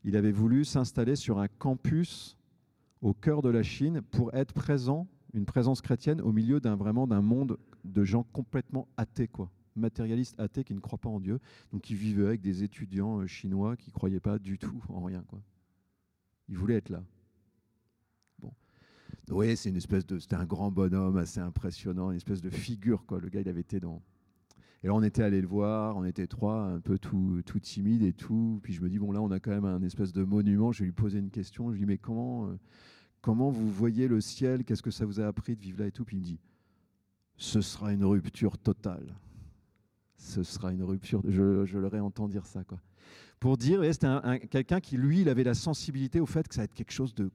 il 0.04 0.16
avait 0.16 0.32
voulu 0.32 0.64
s'installer 0.64 1.16
sur 1.16 1.38
un 1.38 1.48
campus 1.48 2.36
au 3.02 3.14
cœur 3.14 3.42
de 3.42 3.48
la 3.48 3.62
Chine 3.62 4.02
pour 4.02 4.34
être 4.34 4.52
présent, 4.52 5.06
une 5.32 5.46
présence 5.46 5.80
chrétienne 5.80 6.20
au 6.20 6.32
milieu 6.32 6.60
d'un 6.60 6.76
vraiment 6.76 7.06
d'un 7.06 7.22
monde 7.22 7.58
de 7.84 8.04
gens 8.04 8.24
complètement 8.32 8.88
athées, 8.96 9.28
quoi. 9.28 9.50
Matérialistes 9.76 10.38
athées 10.38 10.64
qui 10.64 10.74
ne 10.74 10.80
croient 10.80 10.98
pas 10.98 11.08
en 11.08 11.20
Dieu, 11.20 11.38
donc 11.72 11.82
qui 11.82 11.94
vivaient 11.94 12.26
avec 12.26 12.40
des 12.40 12.62
étudiants 12.62 13.20
euh, 13.20 13.26
chinois 13.26 13.76
qui 13.76 13.90
ne 13.90 13.94
croyaient 13.94 14.20
pas 14.20 14.38
du 14.38 14.58
tout 14.58 14.82
en 14.88 15.02
rien, 15.02 15.22
quoi. 15.28 15.40
Ils 16.48 16.58
voulaient 16.58 16.74
être 16.74 16.88
là. 16.88 17.02
C'est 19.56 19.68
une 19.68 19.76
espèce 19.76 20.06
de. 20.06 20.18
C'était 20.18 20.36
un 20.36 20.44
grand 20.44 20.70
bonhomme 20.70 21.16
assez 21.16 21.40
impressionnant, 21.40 22.10
une 22.10 22.16
espèce 22.16 22.40
de 22.40 22.50
figure, 22.50 23.04
quoi. 23.06 23.20
Le 23.20 23.28
gars, 23.28 23.40
il 23.40 23.48
avait 23.48 23.60
été 23.60 23.80
dans. 23.80 24.02
Et 24.82 24.86
là, 24.86 24.94
on 24.94 25.02
était 25.02 25.22
allé 25.22 25.40
le 25.40 25.46
voir, 25.46 25.96
on 25.96 26.04
était 26.04 26.26
trois, 26.26 26.62
un 26.62 26.80
peu 26.80 26.98
tout, 26.98 27.42
tout 27.44 27.58
timide 27.58 28.02
et 28.02 28.14
tout. 28.14 28.60
Puis 28.62 28.72
je 28.72 28.80
me 28.80 28.88
dis, 28.88 28.98
bon, 28.98 29.12
là, 29.12 29.20
on 29.20 29.30
a 29.30 29.38
quand 29.38 29.50
même 29.50 29.66
un 29.66 29.82
espèce 29.82 30.12
de 30.12 30.24
monument. 30.24 30.72
Je 30.72 30.80
vais 30.80 30.86
lui 30.86 30.92
poser 30.92 31.18
une 31.18 31.30
question. 31.30 31.68
Je 31.68 31.74
lui 31.74 31.80
dis, 31.80 31.86
mais 31.86 31.98
comment, 31.98 32.48
euh, 32.48 32.58
comment 33.20 33.50
vous 33.50 33.70
voyez 33.70 34.08
le 34.08 34.22
ciel? 34.22 34.64
Qu'est-ce 34.64 34.82
que 34.82 34.90
ça 34.90 35.04
vous 35.04 35.20
a 35.20 35.26
appris 35.26 35.54
de 35.54 35.60
vivre 35.60 35.80
là 35.80 35.86
et 35.86 35.92
tout? 35.92 36.04
Puis 36.04 36.16
il 36.16 36.20
me 36.20 36.24
dit, 36.24 36.38
ce 37.36 37.60
sera 37.60 37.92
une 37.92 38.04
rupture 38.04 38.56
totale. 38.56 39.14
Ce 40.16 40.42
sera 40.42 40.72
une 40.72 40.82
rupture. 40.82 41.22
Je, 41.28 41.66
je 41.66 41.78
leur 41.78 41.94
ai 41.94 42.00
entendu 42.00 42.32
dire 42.32 42.46
ça, 42.46 42.64
quoi. 42.64 42.80
Pour 43.38 43.56
dire, 43.56 43.82
c'était 43.92 44.46
quelqu'un 44.48 44.80
qui, 44.80 44.96
lui, 44.96 45.22
il 45.22 45.28
avait 45.28 45.44
la 45.44 45.54
sensibilité 45.54 46.20
au 46.20 46.26
fait 46.26 46.46
que 46.46 46.54
ça 46.54 46.62
va 46.62 46.64
être 46.64 46.74
quelque 46.74 46.92
chose 46.92 47.14
de 47.14 47.30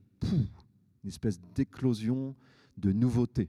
une 1.05 1.09
espèce 1.09 1.39
d'éclosion 1.53 2.35
de 2.77 2.91
nouveauté. 2.91 3.47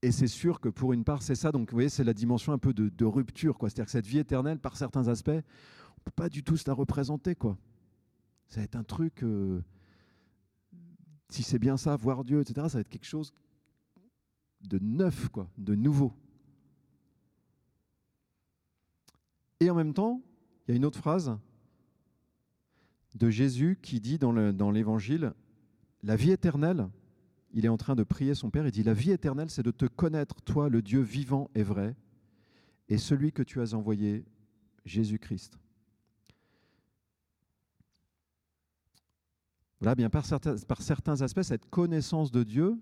Et 0.00 0.12
c'est 0.12 0.28
sûr 0.28 0.60
que 0.60 0.68
pour 0.68 0.92
une 0.92 1.02
part, 1.02 1.22
c'est 1.22 1.34
ça. 1.34 1.50
Donc, 1.50 1.70
vous 1.70 1.74
voyez, 1.74 1.88
c'est 1.88 2.04
la 2.04 2.14
dimension 2.14 2.52
un 2.52 2.58
peu 2.58 2.72
de, 2.72 3.04
rupture. 3.04 3.56
C'est-à-dire 3.60 3.86
que 3.86 3.90
cette 3.90 4.06
vie 4.06 4.18
éternelle, 4.18 4.60
par 4.60 4.76
certains 4.76 5.08
aspects, 5.08 5.30
on 5.30 5.34
ne 5.34 6.04
peut 6.04 6.12
pas 6.14 6.28
du 6.28 6.44
tout 6.44 6.56
se 6.56 6.70
la 6.70 6.72
représenter. 6.72 7.34
Quoi. 7.34 7.58
Ça 8.46 8.60
va 8.60 8.64
être 8.64 8.76
un 8.76 8.84
truc, 8.84 9.24
euh, 9.24 9.60
si 11.28 11.42
c'est 11.42 11.58
bien 11.58 11.76
ça, 11.76 11.96
voir 11.96 12.22
Dieu, 12.22 12.40
etc., 12.40 12.68
ça 12.68 12.78
va 12.78 12.80
être 12.82 12.88
quelque 12.88 13.06
chose 13.06 13.34
de 14.60 14.78
neuf, 14.78 15.28
quoi, 15.30 15.50
de 15.58 15.74
nouveau. 15.74 16.12
Et 19.58 19.68
en 19.68 19.74
même 19.74 19.94
temps, 19.94 20.22
il 20.66 20.70
y 20.70 20.74
a 20.74 20.76
une 20.76 20.84
autre 20.84 20.98
phrase 20.98 21.36
de 23.14 23.30
Jésus 23.30 23.78
qui 23.82 24.00
dit 24.00 24.18
dans 24.18 24.70
l'Évangile, 24.70 25.32
la 26.02 26.16
vie 26.16 26.30
éternelle, 26.30 26.88
il 27.52 27.64
est 27.64 27.70
en 27.70 27.76
train 27.76 27.96
de 27.96 28.04
prier 28.04 28.34
son 28.34 28.50
Père, 28.50 28.66
il 28.66 28.70
dit, 28.70 28.82
la 28.82 28.94
vie 28.94 29.10
éternelle, 29.10 29.50
c'est 29.50 29.62
de 29.62 29.70
te 29.70 29.86
connaître, 29.86 30.40
toi, 30.42 30.68
le 30.68 30.82
Dieu 30.82 31.00
vivant 31.00 31.50
et 31.54 31.62
vrai, 31.62 31.96
et 32.88 32.98
celui 32.98 33.32
que 33.32 33.42
tu 33.42 33.60
as 33.60 33.74
envoyé, 33.74 34.24
Jésus-Christ. 34.84 35.58
Voilà, 39.80 39.94
bien 39.94 40.10
par 40.10 40.24
certains, 40.24 40.56
par 40.56 40.82
certains 40.82 41.22
aspects, 41.22 41.42
cette 41.42 41.68
connaissance 41.70 42.30
de 42.30 42.42
Dieu, 42.42 42.80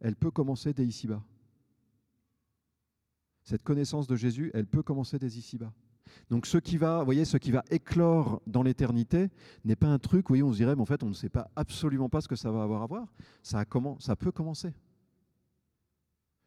elle 0.00 0.16
peut 0.16 0.30
commencer 0.30 0.72
dès 0.74 0.86
ici-bas. 0.86 1.24
Cette 3.44 3.62
connaissance 3.62 4.06
de 4.06 4.16
Jésus, 4.16 4.50
elle 4.54 4.66
peut 4.66 4.82
commencer 4.82 5.18
dès 5.18 5.28
ici-bas. 5.28 5.72
Donc 6.30 6.46
ce 6.46 6.58
qui 6.58 6.76
va, 6.76 7.02
voyez, 7.04 7.24
ce 7.24 7.36
qui 7.36 7.50
va 7.50 7.62
éclore 7.70 8.40
dans 8.46 8.62
l'éternité 8.62 9.30
n'est 9.64 9.76
pas 9.76 9.88
un 9.88 9.98
truc, 9.98 10.30
où 10.30 10.34
on 10.34 10.52
se 10.52 10.56
dirait, 10.56 10.74
mais 10.74 10.82
en 10.82 10.86
fait, 10.86 11.02
on 11.02 11.08
ne 11.08 11.14
sait 11.14 11.28
pas 11.28 11.50
absolument 11.56 12.08
pas 12.08 12.20
ce 12.20 12.28
que 12.28 12.36
ça 12.36 12.50
va 12.50 12.62
avoir 12.62 12.82
à 12.82 12.86
voir. 12.86 13.12
Ça, 13.42 13.58
a 13.58 13.64
comment, 13.64 13.98
ça 14.00 14.16
peut 14.16 14.32
commencer. 14.32 14.72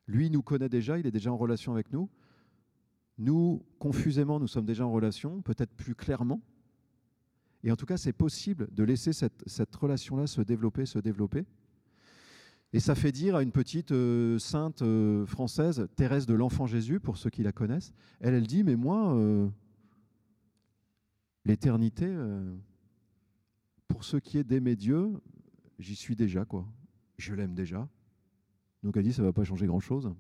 Lui 0.08 0.30
nous 0.30 0.42
connaît 0.42 0.70
déjà, 0.70 0.98
il 0.98 1.06
est 1.06 1.12
déjà 1.12 1.32
en 1.32 1.38
relation 1.38 1.74
avec 1.74 1.92
nous. 1.92 2.10
Nous, 3.18 3.66
confusément, 3.80 4.40
nous 4.40 4.48
sommes 4.48 4.66
déjà 4.66 4.86
en 4.86 4.92
relation, 4.92 5.42
peut-être 5.42 5.74
plus 5.74 5.96
clairement. 5.96 6.42
Et 7.64 7.72
en 7.72 7.76
tout 7.76 7.86
cas, 7.86 7.98
c'est 7.98 8.14
possible 8.14 8.68
de 8.72 8.84
laisser 8.84 9.12
cette, 9.12 9.44
cette 9.48 9.76
relation-là 9.76 10.28
se 10.28 10.42
développer, 10.42 10.86
se 10.86 11.00
développer. 11.00 11.46
Et 12.74 12.80
ça 12.80 12.96
fait 12.96 13.12
dire 13.12 13.36
à 13.36 13.44
une 13.44 13.52
petite 13.52 13.92
euh, 13.92 14.38
sainte 14.40 14.82
euh, 14.82 15.26
française, 15.26 15.88
Thérèse 15.96 16.26
de 16.26 16.34
l'Enfant 16.34 16.68
Jésus, 16.68 17.00
pour 17.00 17.18
ceux 17.18 17.30
qui 17.30 17.44
la 17.44 17.52
connaissent, 17.52 17.94
elle, 18.20 18.34
elle 18.34 18.46
dit, 18.46 18.64
mais 18.64 18.76
moi, 18.76 19.16
euh, 19.16 19.48
l'éternité, 21.46 22.14
pour 23.88 24.04
ce 24.04 24.18
qui 24.18 24.38
est 24.38 24.44
d'aimer 24.44 24.76
Dieu, 24.76 25.14
j'y 25.80 25.96
suis 25.96 26.16
déjà, 26.16 26.44
quoi. 26.44 26.68
Je 27.18 27.34
l'aime 27.34 27.56
déjà. 27.56 27.88
Donc 28.84 28.98
elle 28.98 29.04
dit, 29.04 29.14
ça 29.14 29.22
ne 29.22 29.28
va 29.28 29.34
pas 29.34 29.46
changer 29.46 29.66
grand-chose. 29.66 30.14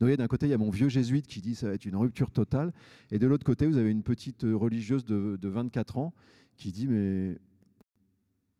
D'un 0.00 0.26
côté, 0.26 0.46
il 0.46 0.50
y 0.50 0.54
a 0.54 0.58
mon 0.58 0.70
vieux 0.70 0.88
jésuite 0.88 1.28
qui 1.28 1.40
dit 1.40 1.54
ça 1.54 1.68
va 1.68 1.74
être 1.74 1.84
une 1.84 1.94
rupture 1.94 2.32
totale. 2.32 2.72
Et 3.12 3.20
de 3.20 3.26
l'autre 3.28 3.44
côté, 3.44 3.68
vous 3.68 3.76
avez 3.76 3.92
une 3.92 4.02
petite 4.02 4.42
religieuse 4.42 5.04
de 5.04 5.48
24 5.48 5.96
ans 5.96 6.12
qui 6.56 6.72
dit 6.72 6.88
Mais 6.88 7.38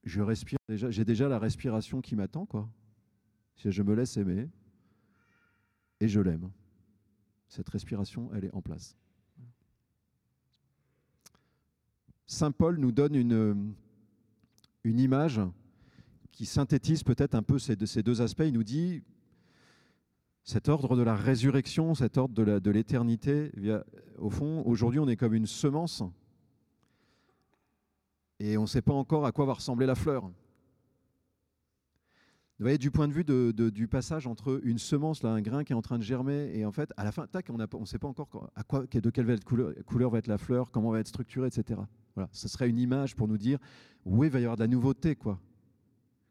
je 0.04 0.20
respire 0.20 0.58
déjà, 0.68 0.90
j'ai 0.90 1.04
déjà 1.04 1.28
la 1.28 1.38
respiration 1.38 2.00
qui 2.00 2.16
m'attend, 2.16 2.46
quoi. 2.46 2.68
Je 3.64 3.82
me 3.82 3.94
laisse 3.94 4.16
aimer 4.16 4.48
et 6.00 6.08
je 6.08 6.20
l'aime. 6.20 6.50
Cette 7.48 7.68
respiration, 7.68 8.30
elle 8.34 8.46
est 8.46 8.54
en 8.54 8.62
place. 8.62 8.96
Saint 12.26 12.50
Paul 12.50 12.78
nous 12.78 12.92
donne 12.92 13.14
une, 13.14 13.74
image 14.84 15.40
qui 16.32 16.46
synthétise 16.46 17.04
peut-être 17.04 17.34
un 17.34 17.42
peu 17.42 17.58
ces, 17.58 17.76
ces 17.86 18.02
deux 18.02 18.22
aspects. 18.22 18.44
Il 18.44 18.54
nous 18.54 18.64
dit 18.64 19.02
cet 20.42 20.68
ordre 20.68 20.96
de 20.96 21.02
la 21.02 21.14
résurrection, 21.14 21.94
cet 21.94 22.16
ordre 22.16 22.58
de 22.58 22.70
l'éternité, 22.70 23.52
au 24.18 24.30
fond, 24.30 24.62
aujourd'hui, 24.66 24.98
on 24.98 25.06
est 25.08 25.16
comme 25.16 25.34
une 25.34 25.46
semence 25.46 26.02
et 28.42 28.58
on 28.58 28.62
ne 28.62 28.66
sait 28.66 28.82
pas 28.82 28.92
encore 28.92 29.24
à 29.24 29.30
quoi 29.30 29.46
va 29.46 29.52
ressembler 29.52 29.86
la 29.86 29.94
fleur. 29.94 30.24
Vous 30.24 32.64
voyez, 32.64 32.78
du 32.78 32.90
point 32.90 33.06
de 33.06 33.12
vue 33.12 33.24
du 33.24 33.86
passage 33.86 34.26
entre 34.26 34.60
une 34.64 34.78
semence, 34.78 35.22
là, 35.22 35.30
un 35.30 35.40
grain 35.40 35.62
qui 35.62 35.72
est 35.72 35.76
en 35.76 35.82
train 35.82 35.98
de 35.98 36.02
germer, 36.02 36.50
et 36.52 36.64
en 36.64 36.72
fait, 36.72 36.92
à 36.96 37.04
la 37.04 37.12
fin, 37.12 37.26
tac, 37.28 37.48
on 37.50 37.56
ne 37.56 37.86
sait 37.86 37.98
pas 37.98 38.08
encore 38.08 38.50
à 38.56 38.64
quoi, 38.64 38.84
de 38.86 39.10
quelle 39.10 39.38
couleur, 39.44 40.10
va 40.10 40.18
être 40.18 40.26
la 40.26 40.38
fleur, 40.38 40.72
comment 40.72 40.90
va 40.90 40.98
être 40.98 41.08
structurée, 41.08 41.48
etc. 41.48 41.80
Voilà, 42.16 42.28
ce 42.32 42.48
serait 42.48 42.68
une 42.68 42.78
image 42.78 43.14
pour 43.14 43.28
nous 43.28 43.38
dire, 43.38 43.58
oui, 44.04 44.26
il 44.26 44.30
va 44.30 44.40
y 44.40 44.42
avoir 44.42 44.56
de 44.56 44.62
la 44.62 44.68
nouveauté, 44.68 45.14
quoi. 45.14 45.40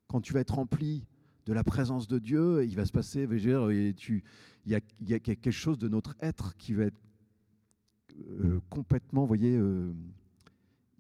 Quand 0.08 0.20
tu 0.20 0.34
vas 0.34 0.42
être 0.42 0.56
rempli 0.56 1.06
de 1.46 1.54
la 1.54 1.64
présence 1.64 2.10
de 2.10 2.20
Dieu, 2.20 2.66
il 2.66 2.76
va 2.76 2.86
se 2.86 2.92
passer, 2.92 3.26
il 3.32 4.24
y, 4.66 4.76
a, 4.76 5.20
quelque 5.20 5.52
chose 5.52 5.78
de 5.78 5.88
notre 5.88 6.16
être 6.20 6.58
qui 6.58 6.74
va 6.74 6.84
être 6.84 7.00
euh, 8.44 8.60
complètement, 8.70 9.26
voyez, 9.26 9.58
euh, 9.58 9.94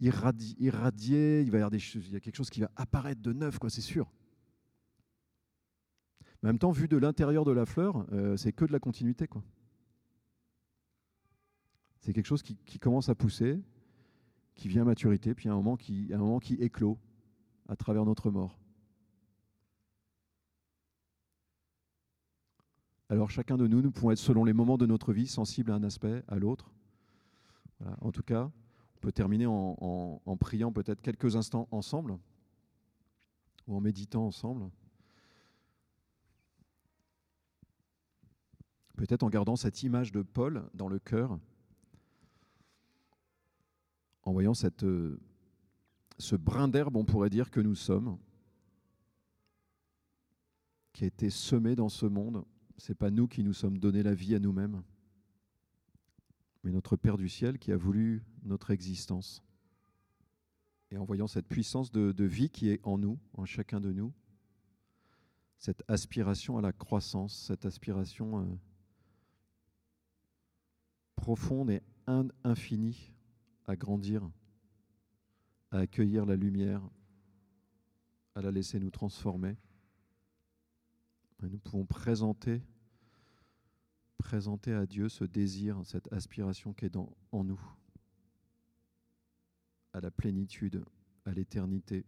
irradié, 0.01 1.41
il 1.41 1.51
va 1.51 1.57
y 1.57 1.61
avoir 1.61 1.69
des 1.69 1.79
choses, 1.79 2.07
il 2.07 2.13
y 2.13 2.15
a 2.15 2.19
quelque 2.19 2.35
chose 2.35 2.49
qui 2.49 2.61
va 2.61 2.71
apparaître 2.75 3.21
de 3.21 3.33
neuf, 3.33 3.59
quoi, 3.59 3.69
c'est 3.69 3.81
sûr. 3.81 4.11
en 6.43 6.47
même 6.47 6.57
temps, 6.57 6.71
vu 6.71 6.87
de 6.87 6.97
l'intérieur 6.97 7.45
de 7.45 7.51
la 7.51 7.65
fleur, 7.65 8.05
euh, 8.11 8.35
c'est 8.35 8.51
que 8.51 8.65
de 8.65 8.71
la 8.71 8.79
continuité, 8.79 9.27
quoi. 9.27 9.43
C'est 11.99 12.13
quelque 12.13 12.25
chose 12.25 12.41
qui, 12.41 12.79
commence 12.79 13.09
à 13.09 13.15
pousser, 13.15 13.61
qui 14.55 14.67
vient 14.67 14.81
à 14.81 14.85
maturité, 14.85 15.35
puis 15.35 15.49
à 15.49 15.51
un 15.51 15.55
moment 15.55 15.77
qui, 15.77 16.11
un 16.11 16.17
moment 16.17 16.39
qui 16.39 16.55
éclot 16.55 16.97
à 17.67 17.75
travers 17.75 18.05
notre 18.05 18.31
mort. 18.31 18.57
Alors 23.09 23.29
chacun 23.29 23.55
de 23.55 23.67
nous, 23.67 23.83
nous 23.83 23.91
pouvons 23.91 24.09
être 24.09 24.17
selon 24.17 24.43
les 24.45 24.53
moments 24.53 24.79
de 24.79 24.87
notre 24.87 25.13
vie 25.13 25.27
sensibles 25.27 25.69
à 25.69 25.75
un 25.75 25.83
aspect, 25.83 26.23
à 26.27 26.39
l'autre. 26.39 26.71
En 27.99 28.11
tout 28.11 28.23
cas, 28.23 28.51
peut 29.01 29.11
terminer 29.11 29.47
en, 29.47 30.37
priant 30.39 30.71
peut-être 30.71 31.01
quelques 31.01 31.35
instants 31.35 31.67
ensemble 31.71 32.17
ou 33.67 33.75
en 33.75 33.81
méditant 33.81 34.25
ensemble. 34.25 34.69
Peut-être 38.95 39.23
en 39.23 39.29
gardant 39.29 39.55
cette 39.55 39.81
image 39.81 40.11
de 40.11 40.21
Paul 40.21 40.69
dans 40.75 40.87
le 40.87 40.99
cœur, 40.99 41.39
en 44.23 44.31
voyant 44.31 44.53
cette, 44.53 44.85
ce 46.19 46.35
brin 46.35 46.67
d'herbe, 46.67 46.95
on 46.95 47.05
pourrait 47.05 47.31
dire, 47.31 47.49
que 47.49 47.59
nous 47.59 47.75
sommes, 47.75 48.19
qui 50.93 51.05
a 51.05 51.07
été 51.07 51.31
semé 51.31 51.75
dans 51.75 51.89
ce 51.89 52.05
monde. 52.05 52.45
Ce 52.77 52.91
n'est 52.91 52.95
pas 52.95 53.09
nous 53.09 53.27
qui 53.27 53.43
nous 53.43 53.53
sommes 53.53 53.79
donné 53.79 54.03
la 54.03 54.13
vie 54.13 54.35
à 54.35 54.39
nous-mêmes 54.39 54.83
mais 56.63 56.71
notre 56.71 56.95
Père 56.95 57.17
du 57.17 57.29
ciel 57.29 57.57
qui 57.59 57.71
a 57.71 57.77
voulu 57.77 58.23
notre 58.43 58.71
existence. 58.71 59.43
Et 60.91 60.97
en 60.97 61.05
voyant 61.05 61.27
cette 61.27 61.47
puissance 61.47 61.91
de, 61.91 62.23
vie 62.23 62.49
qui 62.49 62.69
est 62.69 62.79
en 62.83 62.97
nous, 62.97 63.17
en 63.33 63.45
chacun 63.45 63.79
de 63.79 63.91
nous, 63.91 64.13
cette 65.57 65.83
aspiration 65.87 66.57
à 66.57 66.61
la 66.61 66.73
croissance, 66.73 67.45
cette 67.47 67.65
aspiration 67.65 68.41
euh, 68.41 68.45
profonde 71.15 71.69
et 71.69 71.81
infinie 72.43 73.13
à 73.65 73.75
grandir, 73.75 74.29
à 75.69 75.79
accueillir 75.79 76.25
la 76.25 76.35
lumière, 76.35 76.81
à 78.35 78.41
la 78.41 78.51
laisser 78.51 78.79
nous 78.79 78.89
transformer. 78.89 79.55
nous 81.41 81.59
pouvons 81.59 81.85
présenter 81.85 82.61
présenter 84.21 84.73
à 84.73 84.85
Dieu 84.85 85.09
ce 85.09 85.23
désir, 85.23 85.81
cette 85.83 86.11
aspiration 86.13 86.73
qui 86.73 86.85
est 86.85 86.89
dans, 86.89 87.09
en 87.31 87.43
nous, 87.43 87.59
à 89.93 89.99
la 89.99 90.11
plénitude, 90.11 90.85
à 91.25 91.31
l'éternité, 91.31 92.05